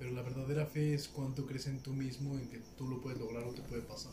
Pero 0.00 0.12
la 0.12 0.22
verdadera 0.22 0.64
fe 0.64 0.94
es 0.94 1.08
cuánto 1.08 1.46
crees 1.46 1.66
en 1.66 1.78
tú 1.80 1.92
mismo, 1.92 2.32
en 2.38 2.48
que 2.48 2.58
tú 2.78 2.88
lo 2.88 3.02
puedes 3.02 3.20
lograr 3.20 3.44
o 3.44 3.52
te 3.52 3.60
puede 3.60 3.82
pasar. 3.82 4.12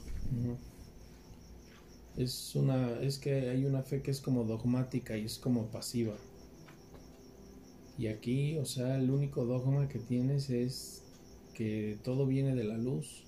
Es 2.18 2.54
una, 2.56 3.00
es 3.00 3.18
que 3.18 3.50
hay 3.50 3.64
una 3.64 3.84
fe 3.84 4.02
que 4.02 4.12
es 4.12 4.20
como 4.20 4.44
dogmática 4.44 5.18
y 5.18 5.24
es 5.24 5.40
como 5.40 5.68
pasiva. 5.68 6.18
Y 7.98 8.08
aquí, 8.08 8.58
o 8.58 8.66
sea, 8.66 8.98
el 8.98 9.10
único 9.10 9.46
dogma 9.46 9.88
que 9.88 9.98
tienes 9.98 10.50
es 10.50 11.04
que 11.54 11.98
todo 12.04 12.28
viene 12.28 12.54
de 12.54 12.66
la 12.66 12.78
luz 12.78 13.24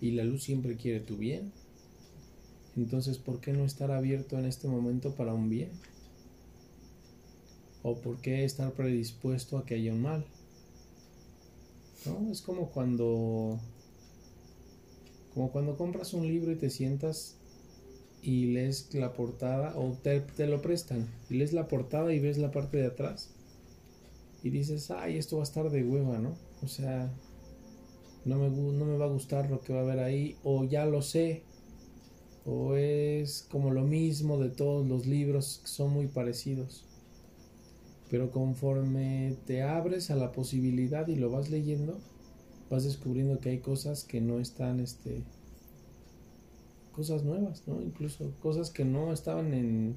y 0.00 0.10
la 0.10 0.24
luz 0.24 0.42
siempre 0.42 0.76
quiere 0.76 0.98
tu 0.98 1.16
bien. 1.16 1.52
Entonces, 2.76 3.18
¿por 3.18 3.40
qué 3.40 3.52
no 3.52 3.64
estar 3.64 3.92
abierto 3.92 4.36
en 4.36 4.46
este 4.46 4.66
momento 4.66 5.14
para 5.14 5.32
un 5.32 5.48
bien? 5.48 5.70
¿O 7.84 8.00
por 8.00 8.20
qué 8.20 8.44
estar 8.44 8.72
predispuesto 8.72 9.58
a 9.58 9.64
que 9.64 9.76
haya 9.76 9.92
un 9.92 10.02
mal? 10.02 10.26
¿No? 12.06 12.30
Es 12.30 12.42
como 12.42 12.70
cuando 12.70 13.58
como 15.34 15.50
cuando 15.52 15.76
compras 15.76 16.14
un 16.14 16.26
libro 16.26 16.50
y 16.52 16.56
te 16.56 16.70
sientas 16.70 17.36
y 18.22 18.46
lees 18.46 18.92
la 18.94 19.12
portada 19.12 19.76
o 19.76 19.92
te, 20.02 20.20
te 20.20 20.46
lo 20.46 20.60
prestan 20.60 21.06
y 21.30 21.34
lees 21.34 21.52
la 21.52 21.68
portada 21.68 22.12
y 22.12 22.18
ves 22.18 22.38
la 22.38 22.50
parte 22.50 22.78
de 22.78 22.86
atrás 22.86 23.30
y 24.42 24.50
dices, 24.50 24.90
ay, 24.90 25.16
esto 25.16 25.36
va 25.36 25.42
a 25.42 25.44
estar 25.44 25.70
de 25.70 25.84
hueva, 25.84 26.18
¿no? 26.18 26.34
O 26.62 26.68
sea, 26.68 27.12
no 28.24 28.38
me, 28.38 28.50
no 28.50 28.84
me 28.84 28.96
va 28.96 29.06
a 29.06 29.08
gustar 29.08 29.50
lo 29.50 29.60
que 29.60 29.72
va 29.72 29.80
a 29.80 29.82
haber 29.82 29.98
ahí, 29.98 30.36
o 30.44 30.64
ya 30.64 30.86
lo 30.86 31.02
sé, 31.02 31.42
o 32.44 32.74
es 32.74 33.46
como 33.50 33.70
lo 33.70 33.82
mismo 33.82 34.38
de 34.38 34.50
todos 34.50 34.86
los 34.86 35.06
libros 35.06 35.60
que 35.62 35.68
son 35.68 35.92
muy 35.92 36.06
parecidos. 36.06 36.84
Pero 38.10 38.30
conforme 38.30 39.36
te 39.46 39.62
abres 39.62 40.10
a 40.10 40.16
la 40.16 40.32
posibilidad 40.32 41.06
y 41.08 41.16
lo 41.16 41.30
vas 41.30 41.50
leyendo, 41.50 41.98
vas 42.70 42.84
descubriendo 42.84 43.38
que 43.38 43.50
hay 43.50 43.58
cosas 43.58 44.04
que 44.04 44.20
no 44.20 44.38
están, 44.38 44.80
este, 44.80 45.22
cosas 46.92 47.22
nuevas, 47.24 47.62
¿no? 47.66 47.82
Incluso 47.82 48.32
cosas 48.40 48.70
que 48.70 48.84
no 48.84 49.12
estaban 49.12 49.54
en, 49.54 49.96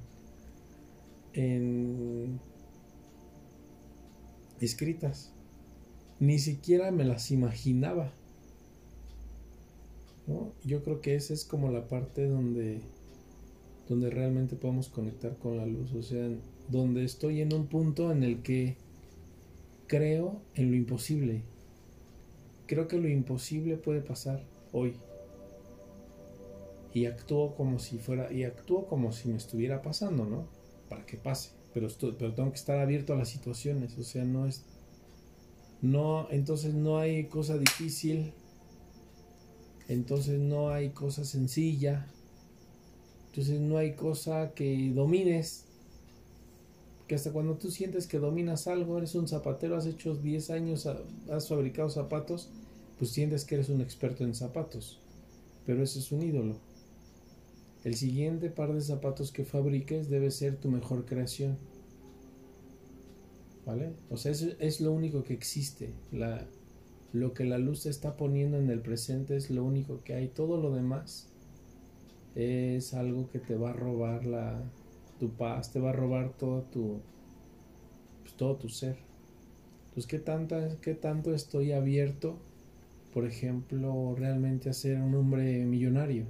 en 1.32 2.38
escritas. 4.60 5.32
Ni 6.20 6.38
siquiera 6.38 6.90
me 6.90 7.04
las 7.04 7.30
imaginaba. 7.30 8.12
¿no? 10.26 10.52
Yo 10.64 10.82
creo 10.84 11.00
que 11.00 11.14
esa 11.14 11.34
es 11.34 11.44
como 11.44 11.70
la 11.70 11.88
parte 11.88 12.28
donde, 12.28 12.80
donde 13.88 14.10
realmente 14.10 14.56
podemos 14.56 14.88
conectar 14.88 15.36
con 15.38 15.56
la 15.56 15.66
luz. 15.66 15.92
O 15.94 16.02
sea, 16.02 16.28
donde 16.68 17.04
estoy 17.04 17.40
en 17.40 17.52
un 17.52 17.66
punto 17.66 18.12
en 18.12 18.22
el 18.22 18.42
que 18.42 18.76
creo 19.86 20.40
en 20.54 20.70
lo 20.70 20.76
imposible. 20.76 21.42
Creo 22.66 22.88
que 22.88 22.98
lo 22.98 23.08
imposible 23.08 23.76
puede 23.76 24.00
pasar 24.00 24.42
hoy. 24.72 24.94
Y 26.94 27.06
actúo 27.06 27.54
como 27.54 27.78
si 27.78 27.98
fuera, 27.98 28.32
y 28.32 28.44
actúo 28.44 28.86
como 28.86 29.12
si 29.12 29.28
me 29.28 29.36
estuviera 29.36 29.82
pasando, 29.82 30.24
¿no? 30.24 30.46
Para 30.88 31.04
que 31.04 31.16
pase. 31.16 31.50
Pero, 31.74 31.86
estoy, 31.86 32.14
pero 32.18 32.34
tengo 32.34 32.50
que 32.50 32.56
estar 32.56 32.78
abierto 32.78 33.12
a 33.12 33.16
las 33.16 33.28
situaciones. 33.28 33.98
O 33.98 34.02
sea, 34.02 34.24
no 34.24 34.46
es. 34.46 34.64
No, 35.80 36.28
entonces 36.30 36.74
no 36.74 36.98
hay 36.98 37.24
cosa 37.24 37.58
difícil. 37.58 38.32
Entonces 39.88 40.38
no 40.38 40.70
hay 40.70 40.90
cosa 40.90 41.24
sencilla. 41.24 42.06
Entonces 43.26 43.60
no 43.60 43.78
hay 43.78 43.94
cosa 43.94 44.52
que 44.54 44.92
domines. 44.94 45.66
Que 47.12 47.16
hasta 47.16 47.30
cuando 47.30 47.58
tú 47.58 47.70
sientes 47.70 48.06
que 48.06 48.18
dominas 48.18 48.66
algo, 48.66 48.96
eres 48.96 49.14
un 49.14 49.28
zapatero, 49.28 49.76
has 49.76 49.84
hecho 49.84 50.14
10 50.14 50.48
años, 50.48 50.88
has 51.30 51.46
fabricado 51.46 51.90
zapatos, 51.90 52.48
pues 52.98 53.10
sientes 53.10 53.44
que 53.44 53.56
eres 53.56 53.68
un 53.68 53.82
experto 53.82 54.24
en 54.24 54.34
zapatos. 54.34 54.98
Pero 55.66 55.82
eso 55.82 55.98
es 55.98 56.10
un 56.10 56.22
ídolo. 56.22 56.56
El 57.84 57.96
siguiente 57.96 58.48
par 58.48 58.72
de 58.72 58.80
zapatos 58.80 59.30
que 59.30 59.44
fabriques 59.44 60.08
debe 60.08 60.30
ser 60.30 60.56
tu 60.56 60.70
mejor 60.70 61.04
creación. 61.04 61.58
¿Vale? 63.66 63.92
O 64.08 64.16
sea, 64.16 64.32
es, 64.32 64.56
es 64.58 64.80
lo 64.80 64.90
único 64.90 65.22
que 65.22 65.34
existe. 65.34 65.90
La, 66.12 66.46
lo 67.12 67.34
que 67.34 67.44
la 67.44 67.58
luz 67.58 67.84
está 67.84 68.16
poniendo 68.16 68.56
en 68.56 68.70
el 68.70 68.80
presente 68.80 69.36
es 69.36 69.50
lo 69.50 69.66
único 69.66 70.02
que 70.02 70.14
hay. 70.14 70.28
Todo 70.28 70.56
lo 70.56 70.74
demás 70.74 71.28
es 72.36 72.94
algo 72.94 73.28
que 73.28 73.38
te 73.38 73.54
va 73.54 73.68
a 73.68 73.74
robar 73.74 74.24
la, 74.24 74.62
tu 75.22 75.30
paz, 75.30 75.70
te 75.70 75.78
va 75.78 75.90
a 75.90 75.92
robar 75.92 76.32
todo 76.36 76.62
tu, 76.62 77.00
pues, 78.22 78.34
todo 78.34 78.56
tu 78.56 78.68
ser. 78.68 78.96
Entonces, 79.84 80.06
¿qué, 80.06 80.18
tanta, 80.18 80.80
¿qué 80.80 80.94
tanto 80.94 81.32
estoy 81.32 81.70
abierto 81.70 82.38
por 83.12 83.26
ejemplo, 83.26 84.14
realmente 84.16 84.70
hacer 84.70 84.96
un 84.96 85.14
hombre 85.14 85.64
millonario. 85.64 86.24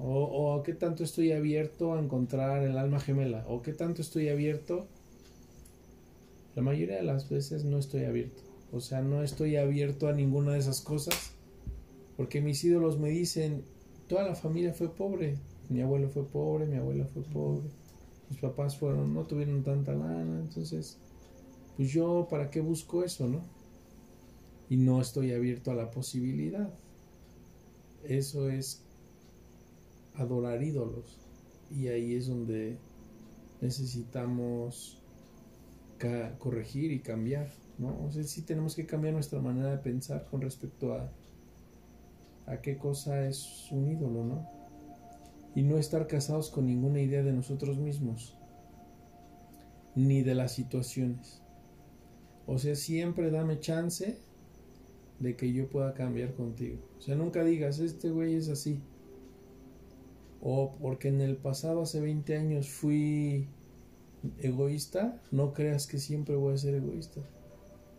O, 0.00 0.54
o 0.54 0.62
qué 0.62 0.74
tanto 0.74 1.02
estoy 1.02 1.32
abierto 1.32 1.94
a 1.94 2.00
encontrar 2.00 2.62
el 2.62 2.76
alma 2.78 3.00
gemela, 3.00 3.44
o 3.48 3.62
qué 3.62 3.72
tanto 3.72 4.02
estoy 4.02 4.28
abierto. 4.28 4.86
La 6.54 6.62
mayoría 6.62 6.96
de 6.96 7.02
las 7.02 7.28
veces 7.28 7.64
no 7.64 7.78
estoy 7.78 8.04
abierto. 8.04 8.42
O 8.70 8.80
sea, 8.80 9.00
no 9.00 9.22
estoy 9.22 9.56
abierto 9.56 10.08
a 10.08 10.12
ninguna 10.12 10.52
de 10.52 10.58
esas 10.58 10.82
cosas. 10.82 11.32
Porque 12.16 12.40
mis 12.40 12.62
ídolos 12.64 12.98
me 12.98 13.08
dicen, 13.08 13.62
toda 14.08 14.24
la 14.24 14.34
familia 14.34 14.74
fue 14.74 14.94
pobre. 14.94 15.36
Mi 15.68 15.82
abuelo 15.82 16.08
fue 16.08 16.24
pobre, 16.24 16.66
mi 16.66 16.76
abuela 16.76 17.04
fue 17.06 17.22
pobre. 17.22 17.68
Mis 18.30 18.40
papás 18.40 18.76
fueron, 18.76 19.14
no 19.14 19.24
tuvieron 19.24 19.62
tanta 19.62 19.92
lana. 19.92 20.40
Entonces, 20.40 20.98
pues 21.76 21.90
yo, 21.90 22.26
¿para 22.30 22.50
qué 22.50 22.60
busco 22.60 23.04
eso, 23.04 23.28
no? 23.28 23.42
Y 24.68 24.76
no 24.76 25.00
estoy 25.00 25.32
abierto 25.32 25.70
a 25.70 25.74
la 25.74 25.90
posibilidad. 25.90 26.70
Eso 28.04 28.48
es 28.50 28.82
adorar 30.14 30.62
ídolos. 30.62 31.18
Y 31.70 31.88
ahí 31.88 32.14
es 32.14 32.28
donde 32.28 32.78
necesitamos 33.60 35.02
corregir 36.38 36.92
y 36.92 37.00
cambiar. 37.00 37.50
¿no? 37.78 38.04
O 38.06 38.10
sea, 38.10 38.24
sí 38.24 38.42
tenemos 38.42 38.74
que 38.74 38.86
cambiar 38.86 39.14
nuestra 39.14 39.40
manera 39.40 39.70
de 39.70 39.78
pensar 39.78 40.26
con 40.30 40.40
respecto 40.40 40.94
a, 40.94 41.10
a 42.46 42.60
qué 42.60 42.78
cosa 42.78 43.26
es 43.26 43.68
un 43.70 43.90
ídolo, 43.90 44.24
¿no? 44.24 44.57
Y 45.58 45.64
no 45.64 45.76
estar 45.76 46.06
casados 46.06 46.50
con 46.50 46.66
ninguna 46.66 47.00
idea 47.00 47.24
de 47.24 47.32
nosotros 47.32 47.78
mismos, 47.78 48.38
ni 49.96 50.22
de 50.22 50.36
las 50.36 50.52
situaciones. 50.52 51.42
O 52.46 52.58
sea, 52.58 52.76
siempre 52.76 53.32
dame 53.32 53.58
chance 53.58 54.18
de 55.18 55.34
que 55.34 55.52
yo 55.52 55.68
pueda 55.68 55.94
cambiar 55.94 56.34
contigo. 56.34 56.78
O 56.98 57.00
sea, 57.00 57.16
nunca 57.16 57.42
digas, 57.42 57.80
este 57.80 58.10
güey 58.10 58.36
es 58.36 58.48
así. 58.48 58.80
O 60.40 60.76
porque 60.80 61.08
en 61.08 61.20
el 61.20 61.36
pasado, 61.36 61.82
hace 61.82 62.00
20 62.00 62.36
años, 62.36 62.68
fui 62.68 63.48
egoísta, 64.38 65.20
no 65.32 65.54
creas 65.54 65.88
que 65.88 65.98
siempre 65.98 66.36
voy 66.36 66.54
a 66.54 66.58
ser 66.58 66.76
egoísta 66.76 67.20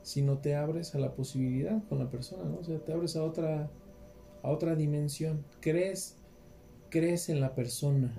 si 0.01 0.21
no 0.21 0.37
te 0.37 0.55
abres 0.55 0.95
a 0.95 0.99
la 0.99 1.13
posibilidad 1.13 1.83
con 1.89 1.99
la 1.99 2.09
persona, 2.09 2.45
¿no? 2.45 2.59
O 2.59 2.63
sea, 2.63 2.79
te 2.79 2.93
abres 2.93 3.17
a 3.17 3.23
otra, 3.25 3.69
a 4.43 4.49
otra 4.49 4.77
dimensión. 4.77 5.43
Crees, 5.59 6.18
crees 6.89 7.29
en 7.29 7.41
la 7.41 7.55
persona. 7.55 8.13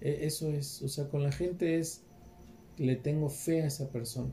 E, 0.00 0.26
eso 0.26 0.50
es, 0.50 0.82
o 0.82 0.88
sea, 0.88 1.08
con 1.08 1.22
la 1.22 1.32
gente 1.32 1.78
es, 1.78 2.02
le 2.78 2.96
tengo 2.96 3.28
fe 3.28 3.62
a 3.62 3.66
esa 3.66 3.90
persona, 3.90 4.32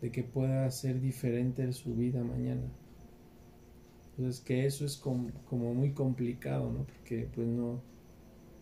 de 0.00 0.10
que 0.10 0.22
pueda 0.22 0.70
ser 0.70 1.00
diferente 1.00 1.72
su 1.72 1.94
vida 1.94 2.22
mañana. 2.24 2.70
Entonces, 4.16 4.40
que 4.42 4.66
eso 4.66 4.84
es 4.84 4.96
como 4.96 5.74
muy 5.74 5.92
complicado, 5.92 6.70
¿no? 6.70 6.84
Porque 6.84 7.28
pues 7.34 7.46
no, 7.46 7.80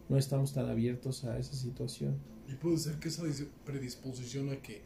no 0.08 0.18
estamos 0.18 0.52
tan 0.52 0.68
abiertos 0.68 1.24
a 1.24 1.38
esa 1.38 1.54
situación. 1.54 2.18
Y 2.48 2.54
puede 2.54 2.78
ser 2.78 2.96
que 2.96 3.08
esa 3.08 3.22
predisposición 3.64 4.50
a 4.50 4.60
que 4.60 4.82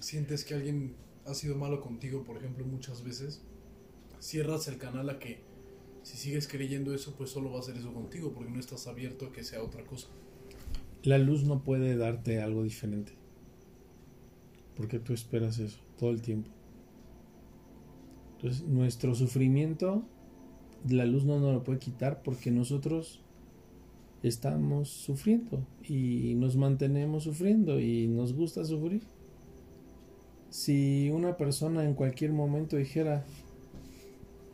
sientes 0.00 0.44
que 0.44 0.54
alguien 0.54 0.94
ha 1.26 1.34
sido 1.34 1.54
malo 1.56 1.80
contigo, 1.80 2.24
por 2.24 2.38
ejemplo, 2.38 2.64
muchas 2.64 3.04
veces, 3.04 3.42
cierras 4.20 4.68
el 4.68 4.78
canal 4.78 5.10
a 5.10 5.18
que 5.18 5.40
si 6.04 6.16
sigues 6.16 6.46
creyendo 6.46 6.94
eso, 6.94 7.14
pues 7.16 7.30
solo 7.30 7.50
va 7.50 7.58
a 7.58 7.62
ser 7.62 7.76
eso 7.76 7.92
contigo, 7.92 8.32
porque 8.32 8.52
no 8.52 8.60
estás 8.60 8.86
abierto 8.86 9.26
a 9.26 9.32
que 9.32 9.42
sea 9.42 9.62
otra 9.62 9.84
cosa. 9.84 10.08
La 11.02 11.18
luz 11.18 11.44
no 11.44 11.64
puede 11.64 11.96
darte 11.96 12.40
algo 12.40 12.62
diferente, 12.62 13.12
porque 14.76 15.00
tú 15.00 15.12
esperas 15.12 15.58
eso 15.58 15.80
todo 15.98 16.10
el 16.10 16.22
tiempo. 16.22 16.50
Entonces, 18.36 18.62
nuestro 18.68 19.14
sufrimiento, 19.14 20.04
la 20.88 21.06
luz 21.06 21.24
no 21.24 21.40
nos 21.40 21.54
lo 21.54 21.64
puede 21.64 21.78
quitar 21.78 22.22
porque 22.22 22.50
nosotros 22.50 23.20
estamos 24.22 24.90
sufriendo 24.90 25.66
y 25.82 26.34
nos 26.36 26.56
mantenemos 26.56 27.24
sufriendo 27.24 27.80
y 27.80 28.06
nos 28.06 28.34
gusta 28.34 28.64
sufrir 28.64 29.02
si 30.54 31.10
una 31.10 31.36
persona 31.36 31.82
en 31.82 31.94
cualquier 31.94 32.30
momento 32.30 32.76
dijera, 32.76 33.24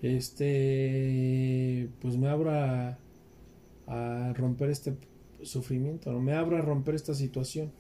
este, 0.03 1.89
pues 2.01 2.17
me 2.17 2.29
abra 2.29 2.99
a, 3.87 4.33
romper 4.35 4.71
este 4.71 4.95
sufrimiento, 5.43 6.13
¿no? 6.13 6.21
me 6.21 6.35
abro 6.35 6.57
a 6.57 6.61
romper 6.61 6.95
esta 6.95 7.15
situación, 7.15 7.73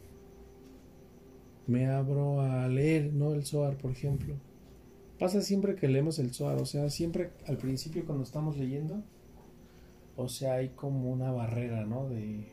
me 1.66 1.86
abro 1.86 2.40
a 2.40 2.68
leer, 2.68 3.12
¿no? 3.12 3.32
El 3.32 3.44
Zohar, 3.44 3.76
por 3.76 3.92
ejemplo. 3.92 4.34
Pasa 5.18 5.42
siempre 5.42 5.76
que 5.76 5.88
leemos 5.88 6.18
el 6.18 6.32
Zohar, 6.32 6.60
o 6.60 6.66
sea, 6.66 6.90
siempre 6.90 7.30
al 7.46 7.58
principio 7.58 8.04
cuando 8.06 8.24
estamos 8.24 8.56
leyendo, 8.56 9.02
o 10.16 10.28
sea, 10.28 10.54
hay 10.54 10.70
como 10.70 11.10
una 11.10 11.30
barrera, 11.30 11.84
¿no? 11.84 12.08
De 12.08 12.44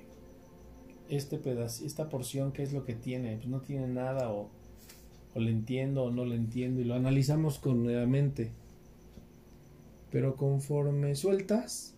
este 1.09 1.37
pedazo, 1.37 1.85
esta 1.85 2.09
porción, 2.09 2.51
¿qué 2.51 2.63
es 2.63 2.73
lo 2.73 2.83
que 2.83 2.93
tiene? 2.93 3.37
Pues 3.37 3.47
no 3.47 3.61
tiene 3.61 3.87
nada 3.87 4.31
o 4.31 4.49
o 5.37 5.39
le 5.39 5.51
entiendo 5.51 6.05
o 6.05 6.11
no 6.11 6.25
le 6.25 6.35
entiendo 6.35 6.81
y 6.81 6.83
lo 6.83 6.95
analizamos 6.95 7.59
con 7.59 7.83
nuevamente. 7.83 8.51
Pero 10.11 10.35
conforme 10.35 11.15
sueltas 11.15 11.93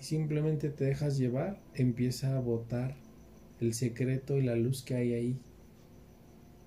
y 0.00 0.04
simplemente 0.04 0.70
te 0.70 0.84
dejas 0.84 1.18
llevar, 1.18 1.60
empieza 1.74 2.36
a 2.36 2.40
botar 2.40 2.94
el 3.60 3.74
secreto 3.74 4.36
y 4.36 4.42
la 4.42 4.56
luz 4.56 4.82
que 4.82 4.94
hay 4.94 5.14
ahí. 5.14 5.40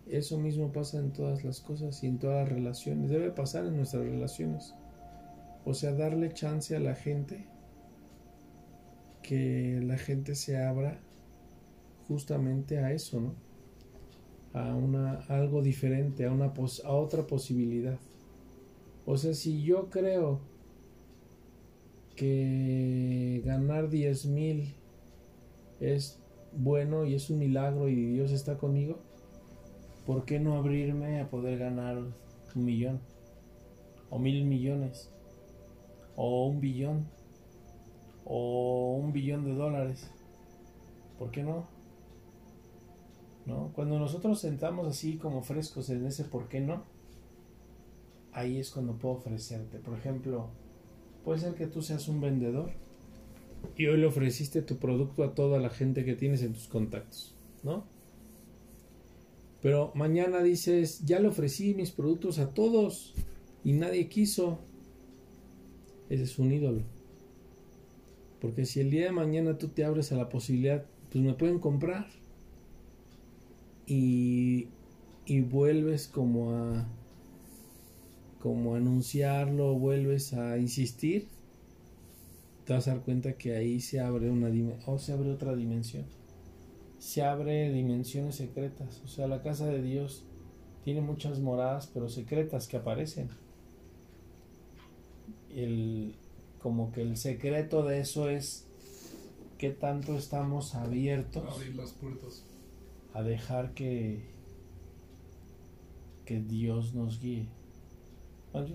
Eso 0.07 0.37
mismo 0.37 0.71
pasa 0.71 0.99
en 0.99 1.11
todas 1.11 1.43
las 1.43 1.59
cosas 1.61 2.03
y 2.03 2.07
en 2.07 2.19
todas 2.19 2.43
las 2.43 2.57
relaciones. 2.57 3.09
Debe 3.09 3.31
pasar 3.31 3.65
en 3.65 3.75
nuestras 3.75 4.03
relaciones. 4.03 4.75
O 5.65 5.73
sea, 5.73 5.93
darle 5.93 6.31
chance 6.31 6.75
a 6.75 6.79
la 6.79 6.93
gente 6.93 7.45
que 9.23 9.81
la 9.83 9.97
gente 9.97 10.35
se 10.35 10.57
abra 10.57 10.99
justamente 12.07 12.77
a 12.77 12.91
eso, 12.91 13.19
¿no? 13.19 13.45
a, 14.55 14.73
una, 14.73 15.19
algo 15.27 15.61
diferente, 15.61 16.25
a, 16.25 16.31
una 16.31 16.45
a 16.45 16.91
otra 16.91 17.27
posibilidad. 17.27 17.97
O 19.05 19.17
sea, 19.17 19.33
si 19.33 19.63
yo 19.63 19.89
creo 19.89 20.39
que 22.15 23.41
ganar 23.45 23.89
10 23.89 24.25
mil 24.27 24.73
es 25.79 26.19
bueno 26.53 27.05
y 27.05 27.15
es 27.15 27.29
un 27.29 27.39
milagro 27.39 27.89
y 27.89 27.95
Dios 27.95 28.31
está 28.31 28.57
conmigo, 28.57 28.99
¿por 30.05 30.25
qué 30.25 30.39
no 30.39 30.57
abrirme 30.57 31.21
a 31.21 31.29
poder 31.29 31.59
ganar 31.59 31.97
un 32.55 32.65
millón? 32.65 32.99
O 34.09 34.19
mil 34.19 34.45
millones. 34.45 35.11
O 36.15 36.47
un 36.47 36.61
billón. 36.61 37.07
O 38.23 38.95
un 38.95 39.11
billón 39.11 39.43
de 39.45 39.53
dólares. 39.53 40.09
¿Por 41.19 41.31
qué 41.31 41.43
no? 41.43 41.75
¿no? 43.45 43.71
Cuando 43.73 43.99
nosotros 43.99 44.39
sentamos 44.39 44.87
así 44.87 45.17
como 45.17 45.41
frescos 45.41 45.89
en 45.89 46.05
ese 46.05 46.23
por 46.23 46.47
qué 46.47 46.59
no, 46.59 46.83
ahí 48.35 48.59
es 48.59 48.69
cuando 48.69 48.97
puedo 48.97 49.15
ofrecerte. 49.15 49.79
Por 49.79 49.97
ejemplo, 49.97 50.49
puede 51.23 51.39
ser 51.39 51.55
que 51.55 51.67
tú 51.67 51.81
seas 51.81 52.07
un 52.07 52.21
vendedor 52.21 52.69
y 53.75 53.87
hoy 53.87 53.97
le 53.97 54.05
ofreciste 54.05 54.61
tu 54.61 54.77
producto 54.77 55.23
a 55.23 55.33
toda 55.33 55.57
la 55.59 55.69
gente 55.69 56.05
que 56.05 56.15
tienes 56.15 56.43
en 56.43 56.53
tus 56.53 56.67
contactos, 56.67 57.33
¿no? 57.63 57.85
Pero 59.61 59.91
mañana 59.95 60.43
dices, 60.43 61.03
ya 61.05 61.19
le 61.19 61.29
ofrecí 61.29 61.73
mis 61.73 61.91
productos 61.91 62.37
a 62.37 62.53
todos 62.53 63.15
y 63.63 63.71
nadie 63.71 64.09
quiso. 64.09 64.59
Ese 66.09 66.23
es 66.23 66.37
un 66.37 66.51
ídolo. 66.51 66.83
Porque 68.41 68.65
si 68.65 68.81
el 68.81 68.91
día 68.91 69.05
de 69.05 69.11
mañana 69.11 69.57
tú 69.57 69.69
te 69.69 69.85
abres 69.85 70.11
a 70.11 70.17
la 70.17 70.29
posibilidad, 70.29 70.85
pues 71.09 71.23
me 71.23 71.33
pueden 71.33 71.57
comprar 71.57 72.07
y, 73.87 74.67
y 75.25 75.41
vuelves 75.41 76.07
como 76.07 76.51
a 76.51 76.85
como 78.39 78.75
anunciarlo, 78.75 79.73
vuelves 79.75 80.33
a 80.33 80.57
insistir, 80.57 81.27
te 82.65 82.73
vas 82.73 82.87
a 82.87 82.91
dar 82.91 83.03
cuenta 83.03 83.33
que 83.33 83.55
ahí 83.55 83.79
se 83.79 83.99
abre 83.99 84.29
una 84.29 84.49
o 84.85 84.97
se 84.97 85.13
abre 85.13 85.31
otra 85.31 85.55
dimensión. 85.55 86.05
Se 86.99 87.21
abre 87.23 87.71
dimensiones 87.71 88.35
secretas. 88.35 89.01
O 89.03 89.07
sea, 89.07 89.27
la 89.27 89.41
casa 89.41 89.67
de 89.67 89.81
Dios 89.81 90.23
tiene 90.83 91.01
muchas 91.01 91.39
moradas, 91.39 91.89
pero 91.93 92.09
secretas 92.09 92.67
que 92.67 92.77
aparecen. 92.77 93.29
El, 95.53 96.15
como 96.59 96.91
que 96.91 97.01
el 97.01 97.17
secreto 97.17 97.83
de 97.83 97.99
eso 97.99 98.29
es 98.29 98.65
que 99.57 99.69
tanto 99.69 100.17
estamos 100.17 100.75
abiertos. 100.75 101.43
Abrir 101.47 101.75
las 101.75 101.91
puertas 101.91 102.43
a 103.15 103.23
dejar 103.23 103.73
que, 103.73 104.19
que 106.25 106.41
Dios 106.41 106.93
nos 106.93 107.21
guíe. 107.21 107.47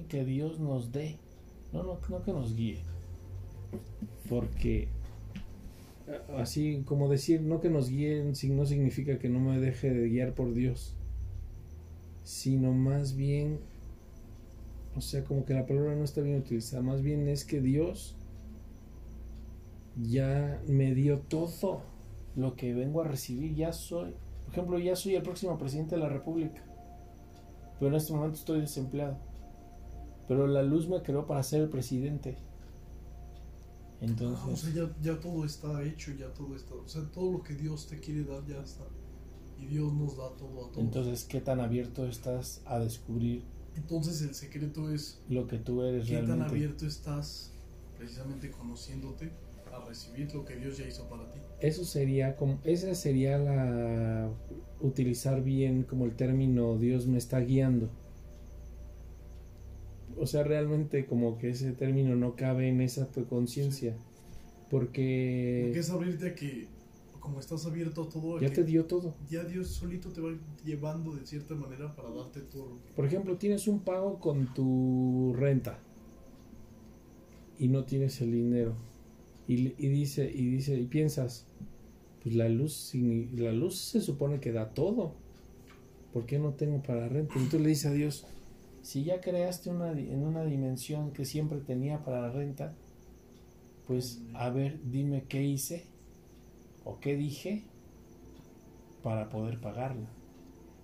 Que 0.08 0.24
Dios 0.24 0.58
nos 0.60 0.92
dé. 0.92 1.18
No, 1.72 1.82
no, 1.82 1.98
no 2.08 2.22
que 2.22 2.32
nos 2.32 2.54
guíe. 2.54 2.80
Porque 4.28 4.88
así 6.36 6.82
como 6.84 7.08
decir 7.08 7.40
no 7.40 7.60
que 7.60 7.70
nos 7.70 7.88
guíen 7.88 8.32
no 8.56 8.66
significa 8.66 9.18
que 9.18 9.28
no 9.28 9.40
me 9.40 9.58
deje 9.60 9.90
de 9.92 10.08
guiar 10.08 10.34
por 10.34 10.52
Dios. 10.54 10.96
sino 12.24 12.72
más 12.72 13.16
bien, 13.16 13.58
o 14.96 15.00
sea, 15.00 15.24
como 15.24 15.44
que 15.44 15.54
la 15.54 15.66
palabra 15.66 15.94
no 15.96 16.04
está 16.04 16.20
bien 16.20 16.38
utilizada, 16.38 16.82
más 16.82 17.02
bien 17.02 17.28
es 17.28 17.44
que 17.44 17.60
Dios 17.60 18.16
ya 20.00 20.60
me 20.68 20.94
dio 20.94 21.20
todo 21.20 21.82
lo 22.36 22.54
que 22.54 22.74
vengo 22.74 23.00
a 23.02 23.08
recibir, 23.08 23.54
ya 23.54 23.72
soy, 23.72 24.14
por 24.44 24.52
ejemplo, 24.52 24.78
ya 24.78 24.96
soy 24.96 25.16
el 25.16 25.22
próximo 25.22 25.58
presidente 25.58 25.96
de 25.96 26.02
la 26.02 26.08
República, 26.08 26.62
pero 27.78 27.90
en 27.90 27.96
este 27.96 28.12
momento 28.12 28.36
estoy 28.36 28.60
desempleado, 28.60 29.18
pero 30.30 30.46
la 30.46 30.62
luz 30.62 30.86
me 30.88 31.02
creó 31.02 31.26
para 31.26 31.42
ser 31.42 31.62
el 31.62 31.68
presidente. 31.70 32.36
Entonces, 34.00 34.38
Ah, 34.44 34.48
o 34.52 34.56
sea, 34.56 34.72
ya, 34.72 34.96
ya 35.02 35.18
todo 35.20 35.44
está 35.44 35.82
hecho, 35.82 36.12
ya 36.12 36.32
todo 36.32 36.54
está. 36.54 36.74
O 36.76 36.86
sea, 36.86 37.02
todo 37.10 37.32
lo 37.32 37.42
que 37.42 37.54
Dios 37.54 37.88
te 37.88 37.98
quiere 37.98 38.22
dar 38.22 38.46
ya 38.46 38.60
está. 38.62 38.84
Y 39.58 39.66
Dios 39.66 39.92
nos 39.92 40.16
da 40.16 40.28
todo 40.36 40.66
a 40.66 40.70
todos. 40.70 40.78
entonces, 40.78 41.24
¿qué 41.24 41.40
tan 41.40 41.58
abierto 41.58 42.06
estás 42.06 42.62
a 42.64 42.78
descubrir 42.78 43.42
Entonces 43.74 44.22
el 44.22 44.34
secreto 44.36 44.90
es 44.92 45.20
lo 45.28 45.48
que 45.48 45.58
tú 45.58 45.82
eres 45.82 46.06
qué 46.06 46.14
tan 46.18 46.26
realmente? 46.26 46.50
abierto 46.54 46.86
estás 46.86 47.52
precisamente 47.98 48.52
conociéndote 48.52 49.32
a 49.72 49.84
recibir 49.84 50.32
lo 50.32 50.44
que 50.44 50.56
Dios 50.56 50.78
ya 50.78 50.86
hizo 50.86 51.08
para 51.08 51.28
ti. 51.32 51.40
Eso 51.60 51.84
sería 51.84 52.36
como, 52.36 52.60
esa 52.64 52.94
sería 52.94 53.36
la 53.36 54.30
utilizar 54.80 55.42
bien 55.42 55.82
como 55.82 56.04
el 56.06 56.14
término 56.14 56.78
Dios 56.78 57.06
me 57.08 57.18
está 57.18 57.40
guiando. 57.40 57.90
O 60.20 60.26
sea, 60.26 60.44
realmente 60.44 61.06
como 61.06 61.38
que 61.38 61.48
ese 61.50 61.72
término 61.72 62.14
no 62.14 62.36
cabe 62.36 62.68
en 62.68 62.80
esa 62.82 63.10
tu 63.10 63.26
conciencia. 63.26 63.96
Porque 64.70 65.62
Porque 65.64 65.78
es 65.78 65.90
abrirte 65.90 66.28
a 66.28 66.34
que, 66.34 66.68
como 67.18 67.40
estás 67.40 67.64
abierto 67.66 68.02
a 68.04 68.08
todo, 68.08 68.40
ya 68.40 68.52
te 68.52 68.62
dio 68.64 68.84
todo. 68.84 69.14
ya 69.28 69.44
Dios 69.44 69.68
solito 69.68 70.10
te 70.10 70.20
va 70.20 70.30
llevando 70.64 71.14
de 71.16 71.26
cierta 71.26 71.54
manera 71.54 71.96
para 71.96 72.10
darte 72.10 72.40
todo 72.40 72.78
Por 72.94 73.04
ejemplo, 73.06 73.36
tienes 73.36 73.66
un 73.66 73.80
pago 73.80 74.20
con 74.20 74.52
tu 74.54 75.34
renta 75.36 75.78
y 77.58 77.68
no 77.68 77.84
tienes 77.84 78.20
el 78.20 78.32
dinero. 78.32 78.74
Y, 79.48 79.74
y 79.78 79.88
dice, 79.88 80.30
y 80.32 80.46
dice, 80.46 80.78
y 80.78 80.86
piensas, 80.86 81.46
pues 82.22 82.34
la 82.34 82.48
luz, 82.48 82.92
la 83.34 83.52
luz 83.52 83.76
se 83.76 84.00
supone 84.00 84.38
que 84.38 84.52
da 84.52 84.70
todo. 84.74 85.14
¿Por 86.12 86.26
qué 86.26 86.38
no 86.38 86.52
tengo 86.54 86.82
para 86.82 87.08
renta? 87.08 87.34
Y 87.38 87.48
tú 87.48 87.58
le 87.58 87.68
dices 87.68 87.86
a 87.86 87.92
Dios, 87.92 88.26
si 88.82 89.04
ya 89.04 89.20
creaste 89.20 89.70
una, 89.70 89.92
en 89.92 90.22
una 90.22 90.44
dimensión 90.44 91.12
que 91.12 91.24
siempre 91.24 91.58
tenía 91.60 92.02
para 92.04 92.22
la 92.22 92.30
renta, 92.30 92.74
pues 93.86 94.22
a 94.34 94.50
ver, 94.50 94.78
dime 94.90 95.24
qué 95.28 95.42
hice 95.44 95.84
o 96.84 96.98
qué 97.00 97.16
dije 97.16 97.64
para 99.02 99.28
poder 99.28 99.60
pagarla. 99.60 100.08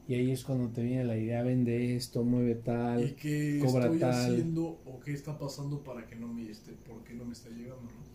Y 0.08 0.14
ahí 0.14 0.30
es 0.30 0.44
cuando 0.44 0.68
te 0.68 0.82
viene 0.82 1.04
la 1.04 1.16
idea, 1.16 1.42
vende 1.42 1.96
esto, 1.96 2.22
mueve 2.22 2.52
y 2.52 2.62
tal. 2.62 3.14
qué 3.16 3.60
cobra 3.64 3.84
estoy 3.86 3.98
tal. 4.00 4.10
haciendo 4.32 4.78
o 4.86 5.00
qué 5.04 5.12
está 5.12 5.36
pasando 5.38 5.82
para 5.82 6.06
que 6.06 6.14
no 6.16 6.28
me 6.28 6.48
esté, 6.48 6.72
por 6.72 7.02
qué 7.02 7.14
no 7.14 7.24
me 7.24 7.32
está 7.32 7.48
llegando, 7.50 7.82
¿no? 7.82 8.06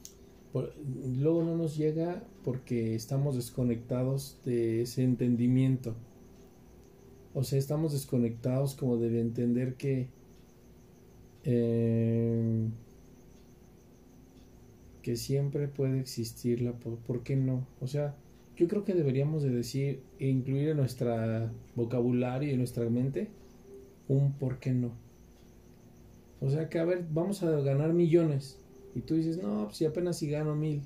Por- 0.53 0.73
luego 1.17 1.43
no 1.43 1.55
nos 1.57 1.75
llega 1.77 2.23
porque 2.43 2.95
estamos 2.95 3.35
desconectados 3.35 4.37
de 4.45 4.81
ese 4.83 5.03
entendimiento. 5.03 5.95
O 7.33 7.43
sea, 7.43 7.59
estamos 7.59 7.93
desconectados 7.93 8.75
como 8.75 8.97
de 8.97 9.19
entender 9.19 9.75
que 9.75 10.07
eh, 11.43 12.67
que 15.01 15.15
siempre 15.15 15.67
puede 15.67 15.99
existir 15.99 16.61
la 16.61 16.73
po- 16.73 16.97
¿por 17.07 17.23
qué 17.23 17.35
no? 17.35 17.65
O 17.81 17.87
sea, 17.87 18.15
yo 18.55 18.67
creo 18.67 18.83
que 18.83 18.93
deberíamos 18.93 19.43
de 19.43 19.49
decir 19.49 20.01
e 20.19 20.27
incluir 20.27 20.69
en 20.69 20.77
nuestra 20.77 21.51
vocabulario 21.75 22.49
y 22.49 22.53
en 22.53 22.59
nuestra 22.59 22.87
mente 22.89 23.27
un 24.07 24.33
por 24.33 24.59
qué 24.59 24.73
no. 24.73 24.91
O 26.41 26.49
sea 26.49 26.67
que 26.69 26.77
a 26.79 26.83
ver, 26.85 27.05
vamos 27.09 27.41
a 27.43 27.49
ganar 27.61 27.93
millones. 27.93 28.57
Y 28.95 29.01
tú 29.01 29.15
dices, 29.15 29.37
no, 29.37 29.65
pues 29.65 29.77
si 29.77 29.85
apenas 29.85 30.17
si 30.17 30.29
gano 30.29 30.55
mil. 30.55 30.81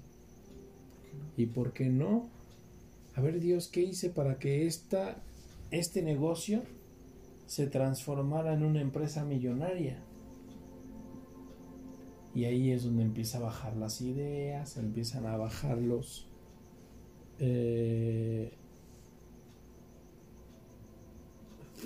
¿Y 1.38 1.48
por 1.48 1.74
qué 1.74 1.90
no? 1.90 2.28
A 3.16 3.22
ver, 3.22 3.40
Dios, 3.40 3.68
¿qué 3.70 3.82
hice 3.84 4.10
para 4.10 4.40
que 4.40 4.68
esta, 4.68 5.18
este 5.76 6.02
negocio 6.02 6.64
se 7.46 7.68
transformara 7.68 8.54
en 8.54 8.64
una 8.64 8.82
empresa 8.82 9.24
millonaria? 9.26 10.04
Y 12.34 12.46
ahí 12.46 12.72
es 12.72 12.84
donde 12.84 13.04
empieza 13.04 13.38
a 13.38 13.42
bajar 13.42 13.78
las 13.78 14.02
ideas, 14.02 14.78
empiezan 14.78 15.26
a 15.26 15.38
bajar 15.38 15.78
los... 15.78 16.28
eh, 17.40 18.52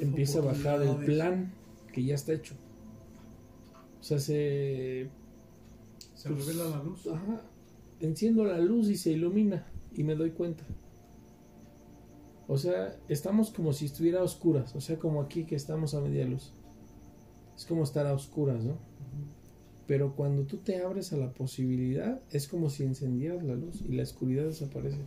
empieza 0.01 0.39
a 0.39 0.41
bajar 0.41 0.81
el 0.81 0.95
plan 1.05 1.51
que 1.93 2.03
ya 2.03 2.15
está 2.15 2.33
hecho. 2.33 2.55
O 3.99 4.03
sea, 4.03 4.19
se 4.19 5.09
Se 6.15 6.29
Pues, 6.29 6.45
revela 6.47 6.69
la 6.69 6.83
luz. 6.83 7.07
Ajá. 7.07 7.41
Enciendo 7.99 8.43
la 8.45 8.59
luz 8.59 8.89
y 8.89 8.97
se 8.97 9.11
ilumina 9.11 9.65
y 9.95 10.03
me 10.03 10.15
doy 10.15 10.31
cuenta. 10.31 10.63
O 12.51 12.57
sea, 12.57 12.97
estamos 13.07 13.51
como 13.51 13.73
si 13.73 13.85
estuviera 13.85 14.21
a 14.21 14.23
oscuras, 14.23 14.75
o 14.75 14.81
sea, 14.81 14.97
como 14.97 15.21
aquí 15.21 15.45
que 15.45 15.55
estamos 15.55 15.93
a 15.93 16.01
media 16.01 16.25
luz. 16.25 16.51
Es 17.55 17.63
como 17.63 17.83
estar 17.83 18.07
a 18.07 18.13
oscuras, 18.13 18.63
¿no? 18.63 18.75
Pero 19.85 20.15
cuando 20.15 20.43
tú 20.43 20.57
te 20.57 20.81
abres 20.81 21.13
a 21.13 21.17
la 21.17 21.31
posibilidad, 21.31 22.19
es 22.31 22.47
como 22.47 22.71
si 22.71 22.83
encendieras 22.83 23.43
la 23.43 23.53
luz 23.53 23.83
y 23.87 23.93
la 23.93 24.01
oscuridad 24.01 24.45
desaparece. 24.45 24.97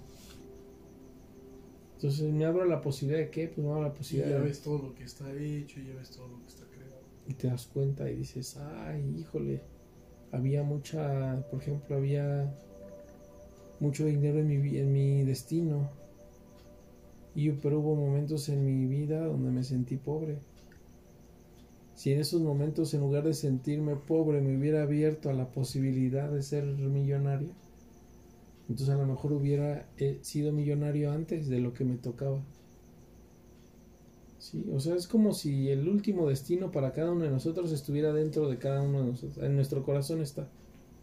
Entonces 1.96 2.32
me 2.32 2.44
abro 2.44 2.62
a 2.62 2.66
la 2.66 2.80
posibilidad 2.80 3.24
de 3.24 3.30
qué? 3.30 3.48
Pues 3.48 3.58
me 3.58 3.72
abro 3.72 3.86
a 3.86 3.88
la 3.88 3.94
Y 3.94 3.98
posibilidad 3.98 4.30
ya 4.30 4.38
de 4.38 4.44
ves 4.44 4.60
todo 4.62 4.78
lo 4.78 4.94
que 4.94 5.02
está 5.02 5.32
hecho, 5.32 5.80
y 5.80 5.86
ya 5.86 5.94
ves 5.94 6.10
todo 6.10 6.28
lo 6.28 6.40
que 6.42 6.46
está 6.46 6.64
creado. 6.66 7.00
y 7.26 7.34
te 7.34 7.48
das 7.48 7.66
cuenta 7.66 8.08
y 8.08 8.18
dices, 8.18 8.56
ay, 8.56 9.16
híjole, 9.18 9.62
había 10.30 10.62
mucha, 10.62 11.44
por 11.50 11.60
ejemplo, 11.60 11.96
había 11.96 12.54
mucho 13.80 14.04
dinero 14.04 14.38
en 14.38 14.46
mi, 14.46 14.78
en 14.78 14.92
mi 14.92 15.24
destino. 15.24 15.90
Y 17.34 17.50
pero 17.50 17.80
hubo 17.80 17.94
momentos 17.94 18.48
en 18.48 18.64
mi 18.64 18.86
vida 18.86 19.26
donde 19.26 19.50
me 19.50 19.64
sentí 19.64 19.96
pobre. 19.96 20.38
Si 21.94 22.12
en 22.12 22.20
esos 22.20 22.40
momentos, 22.40 22.94
en 22.94 23.00
lugar 23.00 23.24
de 23.24 23.34
sentirme 23.34 23.96
pobre, 23.96 24.40
me 24.40 24.56
hubiera 24.56 24.82
abierto 24.82 25.30
a 25.30 25.34
la 25.34 25.50
posibilidad 25.50 26.30
de 26.30 26.42
ser 26.42 26.64
millonario, 26.64 27.50
entonces 28.68 28.94
a 28.94 28.98
lo 28.98 29.06
mejor 29.06 29.32
hubiera 29.32 29.86
eh, 29.98 30.18
sido 30.22 30.52
millonario 30.52 31.12
antes 31.12 31.48
de 31.48 31.60
lo 31.60 31.72
que 31.74 31.84
me 31.84 31.96
tocaba. 31.96 32.42
Sí, 34.38 34.66
o 34.72 34.80
sea, 34.80 34.96
es 34.96 35.06
como 35.06 35.34
si 35.34 35.68
el 35.68 35.88
último 35.88 36.28
destino 36.28 36.72
para 36.72 36.92
cada 36.92 37.12
uno 37.12 37.24
de 37.24 37.30
nosotros 37.30 37.70
estuviera 37.70 38.12
dentro 38.12 38.48
de 38.48 38.58
cada 38.58 38.82
uno 38.82 39.02
de 39.02 39.10
nosotros. 39.10 39.44
En 39.44 39.54
nuestro 39.54 39.84
corazón 39.84 40.20
está 40.20 40.48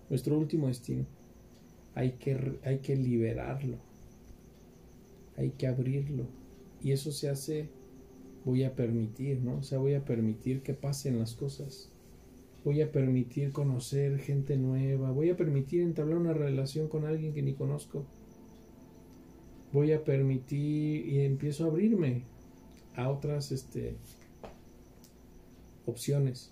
nuestro 0.09 0.37
último 0.37 0.67
destino. 0.67 1.05
Hay 1.95 2.13
que, 2.13 2.59
hay 2.63 2.79
que 2.79 2.95
liberarlo. 2.95 3.77
Hay 5.39 5.51
que 5.51 5.67
abrirlo. 5.67 6.25
Y 6.83 6.91
eso 6.91 7.13
se 7.13 7.29
hace, 7.29 7.69
voy 8.43 8.63
a 8.65 8.75
permitir, 8.75 9.39
¿no? 9.39 9.59
O 9.59 9.63
sea, 9.63 9.79
voy 9.79 9.93
a 9.93 10.03
permitir 10.03 10.61
que 10.61 10.73
pasen 10.73 11.17
las 11.17 11.33
cosas. 11.33 11.89
Voy 12.65 12.81
a 12.81 12.91
permitir 12.91 13.53
conocer 13.53 14.19
gente 14.19 14.57
nueva. 14.57 15.11
Voy 15.11 15.29
a 15.29 15.37
permitir 15.37 15.81
entablar 15.81 16.17
una 16.17 16.33
relación 16.33 16.89
con 16.89 17.05
alguien 17.05 17.33
que 17.33 17.41
ni 17.41 17.53
conozco. 17.53 18.05
Voy 19.71 19.93
a 19.93 20.03
permitir 20.03 21.07
y 21.07 21.21
empiezo 21.21 21.63
a 21.63 21.67
abrirme 21.67 22.23
a 22.95 23.09
otras 23.09 23.53
este, 23.53 23.95
opciones. 25.85 26.51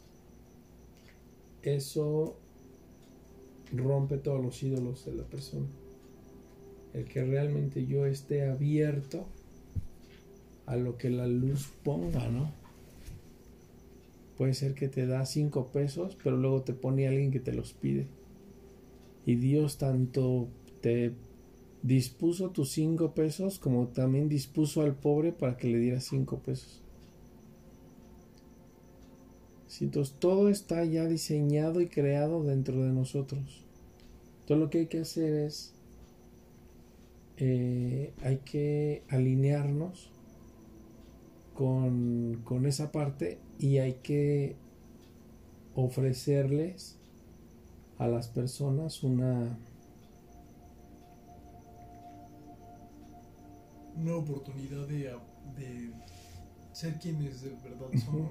Eso 1.62 2.38
rompe 3.74 4.18
todos 4.18 4.42
los 4.42 4.64
ídolos 4.64 5.06
de 5.06 5.14
la 5.14 5.24
persona. 5.24 5.68
El 6.98 7.06
que 7.06 7.24
realmente 7.24 7.86
yo 7.86 8.08
esté 8.08 8.50
abierto 8.50 9.28
a 10.66 10.76
lo 10.78 10.98
que 10.98 11.12
la 11.12 11.28
luz 11.28 11.70
ponga, 11.84 12.28
¿no? 12.28 12.52
Puede 14.36 14.56
ser 14.56 14.74
que 14.74 14.88
te 14.88 15.06
da 15.06 15.24
cinco 15.28 15.68
pesos, 15.68 16.18
pero 16.24 16.38
luego 16.38 16.64
te 16.64 16.74
pone 16.74 17.08
alguien 17.08 17.30
que 17.30 17.40
te 17.40 17.54
los 17.54 17.74
pide. 17.74 18.08
Y 19.28 19.36
Dios 19.36 19.78
tanto 19.78 20.48
te 20.82 21.14
dispuso 21.84 22.50
tus 22.50 22.72
cinco 22.72 23.14
pesos 23.14 23.60
como 23.60 23.90
también 23.90 24.28
dispuso 24.28 24.82
al 24.82 24.96
pobre 24.96 25.32
para 25.32 25.56
que 25.56 25.68
le 25.68 25.78
diera 25.78 26.02
cinco 26.02 26.40
pesos. 26.40 26.82
Entonces 29.80 30.16
todo 30.18 30.50
está 30.50 30.84
ya 30.84 31.06
diseñado 31.06 31.80
y 31.80 31.90
creado 31.90 32.44
dentro 32.44 32.84
de 32.84 32.92
nosotros. 32.92 33.64
Todo 34.48 34.58
lo 34.58 34.72
que 34.72 34.80
hay 34.80 34.88
que 34.88 35.02
hacer 35.02 35.34
es 35.36 35.77
eh, 37.38 38.14
hay 38.24 38.38
que 38.38 39.04
alinearnos 39.10 40.12
con, 41.54 42.42
con 42.44 42.66
esa 42.66 42.92
parte 42.92 43.40
y 43.60 43.78
hay 43.78 43.94
que 44.04 44.56
ofrecerles 45.76 46.98
a 47.98 48.08
las 48.08 48.28
personas 48.28 49.04
una 49.04 49.58
Una 54.00 54.16
oportunidad 54.16 54.88
de, 54.88 55.12
de 55.58 55.92
ser 56.72 57.00
quienes 57.00 57.42
de 57.42 57.50
verdad 57.64 57.88
somos. 58.06 58.30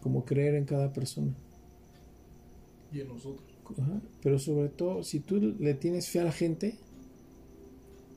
Como 0.00 0.24
creer 0.24 0.54
en 0.54 0.64
cada 0.64 0.90
persona. 0.94 1.34
Y 2.90 3.00
en 3.00 3.08
nosotros. 3.08 3.46
Pero 4.22 4.38
sobre 4.38 4.70
todo, 4.70 5.02
si 5.02 5.20
tú 5.20 5.40
le 5.58 5.74
tienes 5.74 6.08
fe 6.08 6.20
a 6.20 6.24
la 6.24 6.32
gente, 6.32 6.78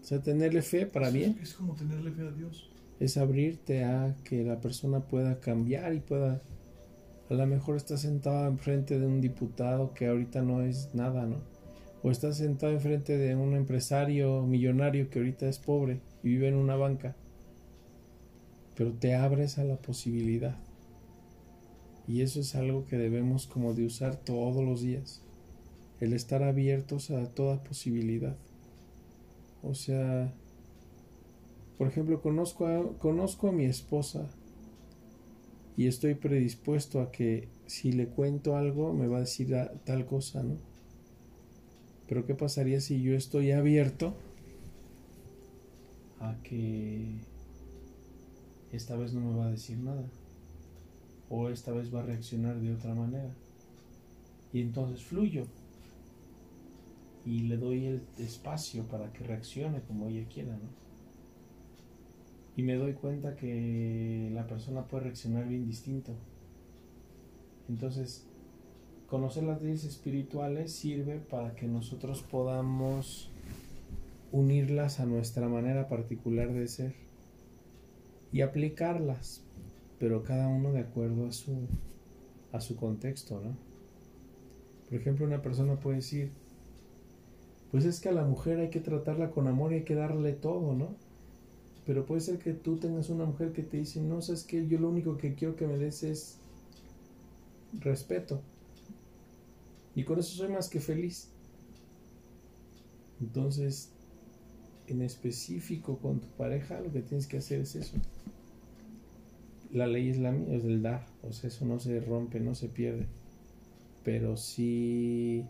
o 0.01 0.03
sea, 0.03 0.21
tenerle 0.21 0.61
fe 0.61 0.85
para 0.85 1.09
bien. 1.09 1.37
Es 1.41 1.53
como 1.53 1.75
tenerle 1.75 2.11
fe 2.11 2.27
a 2.27 2.31
Dios. 2.31 2.69
Es 2.99 3.17
abrirte 3.17 3.83
a 3.83 4.15
que 4.23 4.43
la 4.43 4.59
persona 4.59 5.01
pueda 5.01 5.39
cambiar 5.39 5.93
y 5.93 5.99
pueda. 5.99 6.41
A 7.29 7.33
lo 7.33 7.47
mejor 7.47 7.77
está 7.77 7.97
sentado 7.97 8.47
enfrente 8.47 8.99
de 8.99 9.05
un 9.05 9.21
diputado 9.21 9.93
que 9.93 10.07
ahorita 10.07 10.41
no 10.41 10.63
es 10.63 10.93
nada, 10.93 11.25
¿no? 11.25 11.37
O 12.03 12.09
está 12.09 12.33
sentado 12.33 12.73
enfrente 12.73 13.17
de 13.17 13.35
un 13.35 13.55
empresario 13.55 14.41
millonario 14.43 15.09
que 15.09 15.19
ahorita 15.19 15.47
es 15.47 15.59
pobre 15.59 16.01
y 16.23 16.29
vive 16.29 16.47
en 16.47 16.55
una 16.55 16.75
banca. 16.75 17.15
Pero 18.75 18.91
te 18.93 19.15
abres 19.15 19.59
a 19.59 19.63
la 19.63 19.77
posibilidad. 19.77 20.57
Y 22.07 22.21
eso 22.21 22.39
es 22.39 22.55
algo 22.55 22.85
que 22.85 22.97
debemos 22.97 23.45
como 23.45 23.73
de 23.75 23.85
usar 23.85 24.15
todos 24.15 24.63
los 24.63 24.81
días. 24.81 25.21
El 25.99 26.13
estar 26.13 26.41
abiertos 26.41 27.11
a 27.11 27.27
toda 27.27 27.63
posibilidad. 27.63 28.35
O 29.63 29.73
sea, 29.73 30.33
por 31.77 31.87
ejemplo, 31.87 32.21
conozco 32.21 32.67
a, 32.67 32.97
conozco 32.97 33.49
a 33.49 33.51
mi 33.51 33.65
esposa 33.65 34.27
y 35.77 35.87
estoy 35.87 36.15
predispuesto 36.15 37.01
a 37.01 37.11
que 37.11 37.47
si 37.65 37.91
le 37.91 38.07
cuento 38.07 38.55
algo 38.55 38.93
me 38.93 39.07
va 39.07 39.17
a 39.17 39.21
decir 39.21 39.55
tal 39.85 40.05
cosa, 40.05 40.43
¿no? 40.43 40.57
Pero 42.07 42.25
¿qué 42.25 42.35
pasaría 42.35 42.81
si 42.81 43.01
yo 43.01 43.15
estoy 43.15 43.51
abierto 43.51 44.13
a 46.19 46.35
que 46.43 47.15
esta 48.71 48.95
vez 48.95 49.13
no 49.13 49.21
me 49.21 49.37
va 49.37 49.47
a 49.47 49.51
decir 49.51 49.77
nada? 49.77 50.03
O 51.29 51.49
esta 51.49 51.71
vez 51.71 51.93
va 51.93 52.01
a 52.01 52.05
reaccionar 52.05 52.59
de 52.59 52.73
otra 52.73 52.93
manera. 52.93 53.33
Y 54.51 54.61
entonces 54.61 55.01
fluyo 55.03 55.45
y 57.25 57.41
le 57.41 57.57
doy 57.57 57.85
el 57.85 58.01
espacio 58.17 58.83
para 58.85 59.11
que 59.13 59.23
reaccione 59.23 59.81
como 59.81 60.07
ella 60.07 60.27
quiera, 60.27 60.53
¿no? 60.53 60.69
Y 62.55 62.63
me 62.63 62.75
doy 62.75 62.93
cuenta 62.93 63.35
que 63.35 64.29
la 64.33 64.47
persona 64.47 64.87
puede 64.87 65.05
reaccionar 65.05 65.47
bien 65.47 65.65
distinto. 65.65 66.13
Entonces, 67.69 68.27
conocer 69.07 69.43
las 69.43 69.61
leyes 69.61 69.83
espirituales 69.85 70.71
sirve 70.73 71.19
para 71.19 71.55
que 71.55 71.67
nosotros 71.67 72.23
podamos 72.23 73.29
unirlas 74.31 74.99
a 74.99 75.05
nuestra 75.05 75.47
manera 75.47 75.87
particular 75.87 76.51
de 76.53 76.67
ser 76.67 76.95
y 78.31 78.41
aplicarlas, 78.41 79.43
pero 79.99 80.23
cada 80.23 80.47
uno 80.47 80.71
de 80.71 80.79
acuerdo 80.79 81.27
a 81.27 81.31
su 81.31 81.67
a 82.51 82.59
su 82.59 82.75
contexto, 82.75 83.39
¿no? 83.41 83.55
Por 84.89 84.99
ejemplo, 84.99 85.25
una 85.25 85.41
persona 85.41 85.79
puede 85.79 85.97
decir, 85.97 86.31
pues 87.71 87.85
es 87.85 88.01
que 88.01 88.09
a 88.09 88.11
la 88.11 88.25
mujer 88.25 88.59
hay 88.59 88.69
que 88.69 88.81
tratarla 88.81 89.31
con 89.31 89.47
amor 89.47 89.71
y 89.71 89.77
hay 89.77 89.83
que 89.83 89.95
darle 89.95 90.33
todo, 90.33 90.73
¿no? 90.73 90.89
Pero 91.85 92.05
puede 92.05 92.21
ser 92.21 92.37
que 92.37 92.53
tú 92.53 92.77
tengas 92.77 93.09
una 93.09 93.25
mujer 93.25 93.53
que 93.53 93.63
te 93.63 93.77
dice, 93.77 94.01
no, 94.01 94.21
sabes 94.21 94.43
que 94.43 94.67
yo 94.67 94.77
lo 94.77 94.89
único 94.89 95.17
que 95.17 95.33
quiero 95.35 95.55
que 95.55 95.65
me 95.67 95.77
des 95.77 96.03
es 96.03 96.37
respeto. 97.79 98.41
Y 99.95 100.03
con 100.03 100.19
eso 100.19 100.35
soy 100.35 100.49
más 100.49 100.69
que 100.69 100.81
feliz. 100.81 101.29
Entonces, 103.21 103.89
en 104.87 105.01
específico 105.01 105.97
con 105.97 106.19
tu 106.19 106.27
pareja, 106.27 106.81
lo 106.81 106.91
que 106.91 107.01
tienes 107.01 107.27
que 107.27 107.37
hacer 107.37 107.61
es 107.61 107.75
eso. 107.75 107.97
La 109.71 109.87
ley 109.87 110.09
es 110.09 110.17
la 110.17 110.31
mía, 110.31 110.57
es 110.57 110.65
el 110.65 110.81
dar. 110.81 111.05
O 111.23 111.31
sea, 111.31 111.47
eso 111.47 111.65
no 111.65 111.79
se 111.79 111.99
rompe, 112.01 112.39
no 112.41 112.53
se 112.53 112.67
pierde. 112.67 113.05
Pero 114.03 114.35
sí 114.35 115.45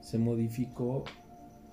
se 0.00 0.18
modificó 0.18 1.04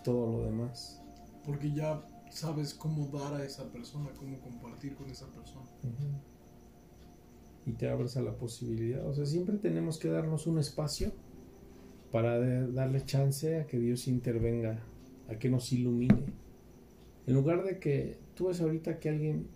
todo 0.05 0.31
lo 0.31 0.45
demás. 0.45 1.01
Porque 1.43 1.73
ya 1.73 2.01
sabes 2.29 2.73
cómo 2.73 3.07
dar 3.07 3.33
a 3.33 3.43
esa 3.43 3.69
persona, 3.71 4.09
cómo 4.17 4.39
compartir 4.39 4.95
con 4.95 5.09
esa 5.09 5.25
persona. 5.31 5.65
Y 7.65 7.73
te 7.73 7.89
abres 7.89 8.15
a 8.15 8.21
la 8.21 8.37
posibilidad. 8.37 9.05
O 9.07 9.13
sea, 9.13 9.25
siempre 9.25 9.57
tenemos 9.57 9.97
que 9.97 10.09
darnos 10.09 10.45
un 10.45 10.59
espacio 10.59 11.11
para 12.11 12.39
darle 12.67 13.03
chance 13.03 13.59
a 13.59 13.65
que 13.65 13.79
Dios 13.79 14.07
intervenga, 14.07 14.79
a 15.27 15.35
que 15.37 15.49
nos 15.49 15.73
ilumine. 15.73 16.25
En 17.25 17.33
lugar 17.33 17.63
de 17.63 17.79
que 17.79 18.19
tú 18.35 18.47
ves 18.47 18.61
ahorita 18.61 18.99
que 18.99 19.09
alguien 19.09 19.47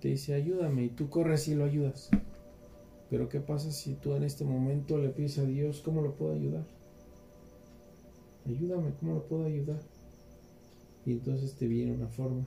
te 0.00 0.08
dice 0.08 0.34
ayúdame 0.34 0.84
y 0.84 0.88
tú 0.88 1.10
corres 1.10 1.46
y 1.48 1.54
lo 1.54 1.64
ayudas. 1.64 2.08
Pero 3.10 3.28
¿qué 3.28 3.40
pasa 3.40 3.70
si 3.70 3.94
tú 3.94 4.14
en 4.14 4.24
este 4.24 4.44
momento 4.44 4.98
le 4.98 5.10
pides 5.10 5.38
a 5.38 5.44
Dios 5.44 5.82
cómo 5.84 6.00
lo 6.00 6.16
puedo 6.16 6.32
ayudar? 6.32 6.75
Ayúdame, 8.46 8.92
¿cómo 9.00 9.14
lo 9.14 9.26
puedo 9.26 9.44
ayudar? 9.44 9.80
Y 11.04 11.12
entonces 11.12 11.54
te 11.54 11.66
viene 11.66 11.92
una 11.92 12.08
forma. 12.08 12.46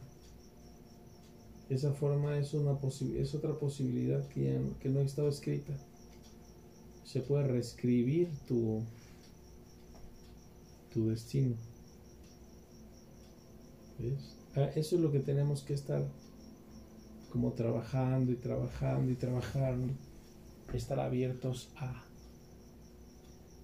Esa 1.69 1.93
forma 1.93 2.37
es, 2.37 2.53
una 2.53 2.77
es 3.15 3.35
otra 3.35 3.57
posibilidad 3.57 4.27
que, 4.27 4.59
que 4.79 4.89
no 4.89 5.01
estado 5.01 5.29
escrita. 5.29 5.73
Se 7.03 7.21
puede 7.21 7.47
reescribir 7.47 8.29
tu, 8.47 8.81
tu 10.91 11.09
destino. 11.09 11.55
¿Ves? 13.99 14.35
Ah, 14.55 14.71
eso 14.75 14.95
es 14.95 15.01
lo 15.01 15.11
que 15.11 15.19
tenemos 15.19 15.61
que 15.61 15.73
estar 15.73 16.03
como 17.31 17.53
trabajando 17.53 18.31
y 18.31 18.35
trabajando 18.35 19.11
y 19.11 19.15
trabajando. 19.15 19.93
Estar 20.73 20.99
abiertos 20.99 21.71
a 21.77 22.08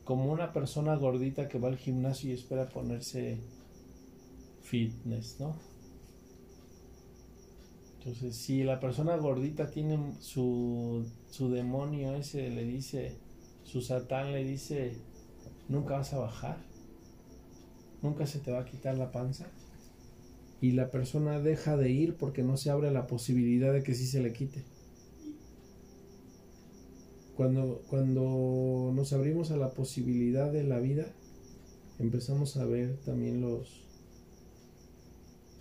como 0.06 0.32
una 0.32 0.54
persona 0.54 0.96
gordita 0.96 1.50
que 1.50 1.60
va 1.60 1.68
al 1.68 1.78
gimnasio 1.78 2.30
y 2.30 2.34
espera 2.34 2.70
ponerse 2.70 3.40
fitness, 4.62 5.38
¿no? 5.40 5.56
Entonces, 7.98 8.36
si 8.36 8.64
la 8.64 8.80
persona 8.80 9.18
gordita 9.18 9.72
tiene 9.72 10.14
su, 10.20 11.04
su 11.32 11.50
demonio 11.50 12.14
ese, 12.14 12.52
le 12.52 12.64
dice, 12.64 13.18
su 13.64 13.82
satán 13.82 14.32
le 14.32 14.44
dice, 14.44 14.96
nunca 15.70 15.98
vas 15.98 16.14
a 16.14 16.20
bajar, 16.20 16.58
nunca 18.04 18.28
se 18.28 18.38
te 18.38 18.52
va 18.52 18.60
a 18.60 18.66
quitar 18.66 18.96
la 18.96 19.12
panza, 19.12 19.48
y 20.62 20.74
la 20.74 20.92
persona 20.92 21.40
deja 21.40 21.78
de 21.78 21.90
ir 21.90 22.16
porque 22.16 22.44
no 22.44 22.58
se 22.58 22.70
abre 22.70 22.92
la 22.92 23.08
posibilidad 23.08 23.74
de 23.74 23.82
que 23.82 23.96
sí 23.96 24.06
se 24.06 24.22
le 24.22 24.34
quite. 24.34 24.64
Cuando, 27.36 27.82
cuando 27.90 28.92
nos 28.94 29.12
abrimos 29.12 29.52
a 29.52 29.58
la 29.58 29.72
posibilidad 29.72 30.52
de 30.52 30.64
la 30.64 30.80
vida, 30.80 31.06
empezamos 32.00 32.56
a 32.58 32.66
ver 32.66 32.98
también 32.98 33.42
los 33.42 33.86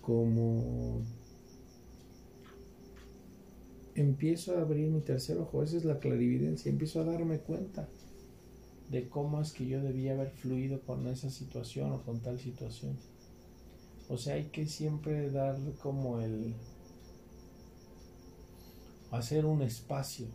como 0.01 1.01
empiezo 3.95 4.55
a 4.55 4.61
abrir 4.61 4.89
mi 4.91 5.01
tercer 5.01 5.37
ojo, 5.39 5.63
esa 5.63 5.77
es 5.77 5.85
la 5.85 5.99
clarividencia, 5.99 6.69
empiezo 6.69 7.01
a 7.01 7.05
darme 7.05 7.39
cuenta 7.39 7.89
de 8.91 9.09
cómo 9.09 9.41
es 9.41 9.51
que 9.51 9.65
yo 9.65 9.81
debía 9.81 10.13
haber 10.13 10.29
fluido 10.29 10.81
con 10.81 11.07
esa 11.07 11.29
situación 11.29 11.91
o 11.91 12.03
con 12.03 12.19
tal 12.19 12.39
situación. 12.39 12.97
O 14.07 14.17
sea, 14.17 14.35
hay 14.35 14.45
que 14.45 14.67
siempre 14.67 15.31
dar 15.31 15.57
como 15.81 16.21
el 16.21 16.53
hacer 19.11 19.45
un 19.45 19.63
espacio 19.63 20.27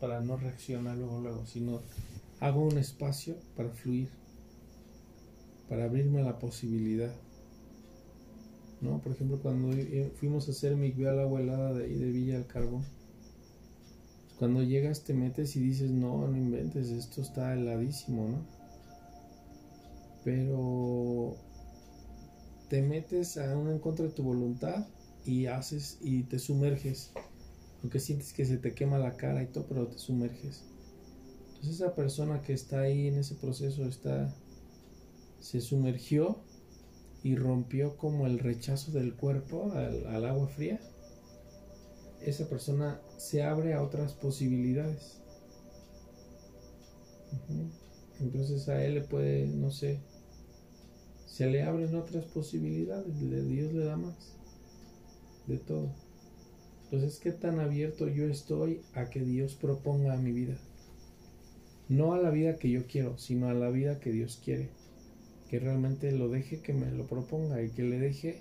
para 0.00 0.20
no 0.20 0.36
reaccionar 0.36 0.96
luego, 0.96 1.20
luego, 1.20 1.46
sino 1.46 1.82
hago 2.40 2.62
un 2.62 2.78
espacio 2.78 3.36
para 3.56 3.70
fluir, 3.70 4.08
para 5.68 5.84
abrirme 5.84 6.20
a 6.20 6.24
la 6.24 6.38
posibilidad. 6.38 7.12
¿No? 8.80 9.00
Por 9.00 9.12
ejemplo, 9.12 9.40
cuando 9.40 9.76
fuimos 10.20 10.46
a 10.48 10.52
hacer 10.52 10.76
mi 10.76 10.92
a 11.04 11.12
la 11.12 11.22
abuelada 11.22 11.74
de, 11.74 11.88
de 11.88 12.10
Villa 12.12 12.34
del 12.34 12.46
Carbón, 12.46 12.84
cuando 14.38 14.62
llegas 14.62 15.02
te 15.02 15.14
metes 15.14 15.56
y 15.56 15.60
dices, 15.60 15.90
no, 15.90 16.28
no 16.28 16.36
inventes, 16.36 16.90
esto 16.90 17.22
está 17.22 17.54
heladísimo, 17.54 18.28
¿no? 18.28 18.38
Pero 20.22 21.36
te 22.68 22.82
metes 22.82 23.36
a 23.36 23.56
un 23.56 23.68
en 23.70 23.80
contra 23.80 24.06
de 24.06 24.12
tu 24.12 24.22
voluntad 24.22 24.86
y 25.24 25.46
haces 25.46 25.98
y 26.00 26.22
te 26.22 26.38
sumerges 26.38 27.12
aunque 27.82 28.00
sientes 28.00 28.32
que 28.32 28.44
se 28.44 28.58
te 28.58 28.74
quema 28.74 28.98
la 28.98 29.16
cara 29.16 29.42
y 29.42 29.46
todo, 29.46 29.66
pero 29.68 29.86
te 29.88 29.98
sumerges. 29.98 30.64
Entonces 31.48 31.80
esa 31.80 31.94
persona 31.94 32.42
que 32.42 32.52
está 32.52 32.80
ahí 32.80 33.08
en 33.08 33.18
ese 33.18 33.34
proceso 33.34 33.84
está 33.84 34.34
se 35.40 35.60
sumergió 35.60 36.38
y 37.22 37.36
rompió 37.36 37.96
como 37.96 38.26
el 38.26 38.38
rechazo 38.38 38.92
del 38.92 39.14
cuerpo 39.14 39.72
al, 39.72 40.24
agua 40.24 40.48
fría. 40.48 40.80
Esa 42.20 42.48
persona 42.48 43.00
se 43.16 43.42
abre 43.42 43.74
a 43.74 43.82
otras 43.82 44.12
posibilidades. 44.14 45.20
Entonces 48.20 48.68
a 48.68 48.84
él 48.84 48.96
le 48.96 49.00
puede, 49.02 49.46
no 49.46 49.70
sé, 49.70 50.00
se 51.26 51.46
le 51.46 51.62
abren 51.62 51.94
otras 51.94 52.24
posibilidades, 52.24 53.06
Dios 53.20 53.72
le 53.72 53.84
da 53.84 53.96
más 53.96 54.36
de 55.46 55.58
todo. 55.58 56.07
Entonces, 56.90 57.20
¿qué 57.20 57.32
tan 57.32 57.60
abierto 57.60 58.08
yo 58.08 58.24
estoy 58.24 58.80
a 58.94 59.10
que 59.10 59.20
Dios 59.20 59.54
proponga 59.54 60.14
a 60.14 60.16
mi 60.16 60.32
vida? 60.32 60.56
No 61.90 62.14
a 62.14 62.18
la 62.18 62.30
vida 62.30 62.56
que 62.56 62.70
yo 62.70 62.86
quiero, 62.86 63.18
sino 63.18 63.48
a 63.48 63.52
la 63.52 63.68
vida 63.68 64.00
que 64.00 64.10
Dios 64.10 64.40
quiere. 64.42 64.70
Que 65.50 65.58
realmente 65.58 66.10
lo 66.12 66.30
deje 66.30 66.62
que 66.62 66.72
me 66.72 66.90
lo 66.90 67.06
proponga 67.06 67.62
y 67.62 67.68
que 67.68 67.82
le 67.82 67.98
deje 67.98 68.40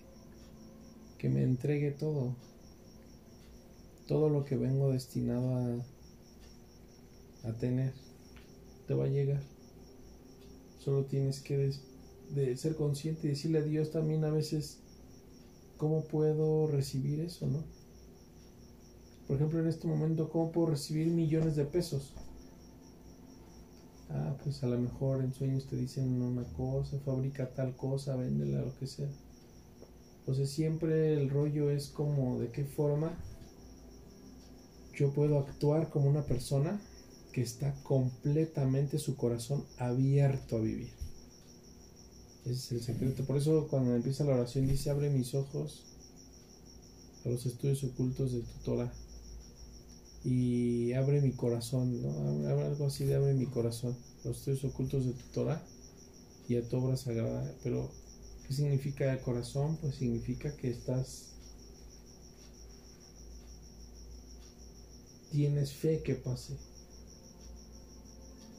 que 1.17 1.27
me 1.27 1.43
entregue 1.43 1.91
todo. 1.91 2.37
Todo 4.07 4.29
lo 4.29 4.45
que 4.45 4.55
vengo 4.55 4.93
destinado 4.93 5.83
a, 7.43 7.53
tener 7.59 7.93
te 8.87 8.93
va 8.93 9.05
a 9.05 9.09
llegar. 9.09 9.41
Solo 10.79 11.03
tienes 11.03 11.41
que 11.41 11.73
de 12.33 12.55
ser 12.55 12.75
consciente 12.75 13.27
y 13.27 13.31
decirle 13.31 13.59
a 13.59 13.63
Dios 13.63 13.91
también 13.91 14.23
a 14.23 14.29
veces 14.29 14.79
cómo 15.75 16.05
puedo 16.05 16.67
recibir 16.67 17.19
eso, 17.19 17.47
¿no? 17.47 17.76
Por 19.27 19.35
ejemplo, 19.35 19.59
en 19.59 19.67
este 19.67 19.87
momento, 19.87 20.29
¿cómo 20.29 20.51
puedo 20.51 20.67
recibir 20.71 21.07
millones 21.07 21.55
de 21.55 21.65
pesos? 21.65 22.13
Ah, 24.09 24.37
pues 24.41 24.63
a 24.63 24.67
lo 24.67 24.79
mejor 24.79 25.21
en 25.21 25.33
sueños 25.33 25.67
te 25.67 25.75
dicen 25.75 26.21
una 26.21 26.45
cosa, 26.53 26.97
fabrica 26.99 27.49
tal 27.53 27.75
cosa, 27.75 28.15
véndela, 28.15 28.61
lo 28.61 28.77
que 28.77 28.87
sea. 28.87 29.09
Entonces 30.19 30.49
siempre 30.49 31.13
el 31.13 31.29
rollo 31.29 31.69
es 31.69 31.87
como 31.87 32.39
de 32.39 32.51
qué 32.51 32.65
forma 32.65 33.11
yo 34.93 35.13
puedo 35.13 35.39
actuar 35.39 35.89
como 35.89 36.09
una 36.09 36.23
persona 36.23 36.81
que 37.31 37.41
está 37.41 37.73
completamente 37.83 38.97
su 38.97 39.15
corazón 39.15 39.63
abierto 39.77 40.57
a 40.57 40.61
vivir. 40.61 40.89
Ese 42.45 42.51
es 42.53 42.71
el 42.71 42.81
secreto. 42.81 43.25
Por 43.25 43.37
eso 43.37 43.67
cuando 43.69 43.93
empieza 43.95 44.23
la 44.23 44.35
oración 44.35 44.67
dice, 44.67 44.89
abre 44.89 45.09
mis 45.09 45.35
ojos 45.35 45.83
a 47.25 47.29
los 47.29 47.45
estudios 47.45 47.83
ocultos 47.83 48.31
de 48.31 48.41
tu. 48.63 48.77
Y 50.29 50.91
abre 50.91 51.21
mi 51.21 51.31
corazón, 51.31 52.01
¿no? 52.01 52.49
Algo 52.49 52.87
así 52.87 53.05
de 53.05 53.15
abre 53.15 53.33
mi 53.33 53.45
corazón, 53.45 53.95
los 54.25 54.39
estudios 54.39 54.65
ocultos 54.65 55.05
de 55.05 55.13
tu 55.13 55.23
Torah 55.33 55.63
y 56.49 56.57
a 56.57 56.67
tu 56.67 56.75
obra 56.75 56.97
sagrada. 56.97 57.49
Pero, 57.63 57.89
¿qué 58.45 58.53
significa 58.53 59.13
el 59.13 59.21
corazón? 59.21 59.77
Pues 59.77 59.95
significa 59.95 60.53
que 60.57 60.69
estás... 60.69 61.27
Tienes 65.31 65.71
fe 65.71 66.01
que 66.03 66.15
pase. 66.15 66.57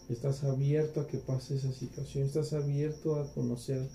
Estás 0.09 0.45
abierto 0.45 1.03
a 1.03 1.07
que 1.07 1.19
pase 1.19 1.57
esa 1.57 1.75
situación. 1.75 2.25
Estás 2.25 2.55
abierto 2.55 3.17
a 3.17 3.31
conocer 3.35 3.87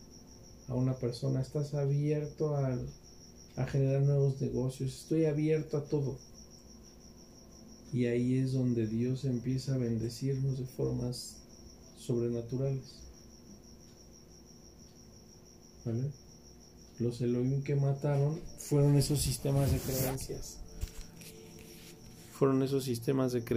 a 0.68 0.76
una 0.76 0.94
persona. 1.00 1.42
Estás 1.42 1.74
abierto 1.74 2.56
a 2.56 3.66
generar 3.66 4.04
nuevos 4.04 4.40
negocios. 4.42 4.94
Estoy 4.94 5.26
abierto 5.26 5.78
a 5.78 5.86
todo. 5.86 6.20
Y 7.93 8.08
ahí 8.08 8.38
es 8.39 8.53
donde 8.53 8.88
Dios 8.88 9.23
empieza 9.23 9.75
a 9.75 9.77
bendecirnos 9.77 10.58
de 10.58 10.65
formas 10.65 11.36
sobrenaturales. 11.99 12.95
¿Vale? 15.86 16.12
Los 16.99 17.21
Elohim 17.21 17.63
que 17.63 17.75
mataron 17.75 18.39
fueron 18.58 18.95
esos 18.95 19.21
sistemas 19.21 19.71
de 19.71 19.77
creencias. 19.77 20.58
Fueron 22.32 22.63
esos 22.63 22.84
sistemas 22.84 23.32
de 23.32 23.43
creencias 23.43 23.51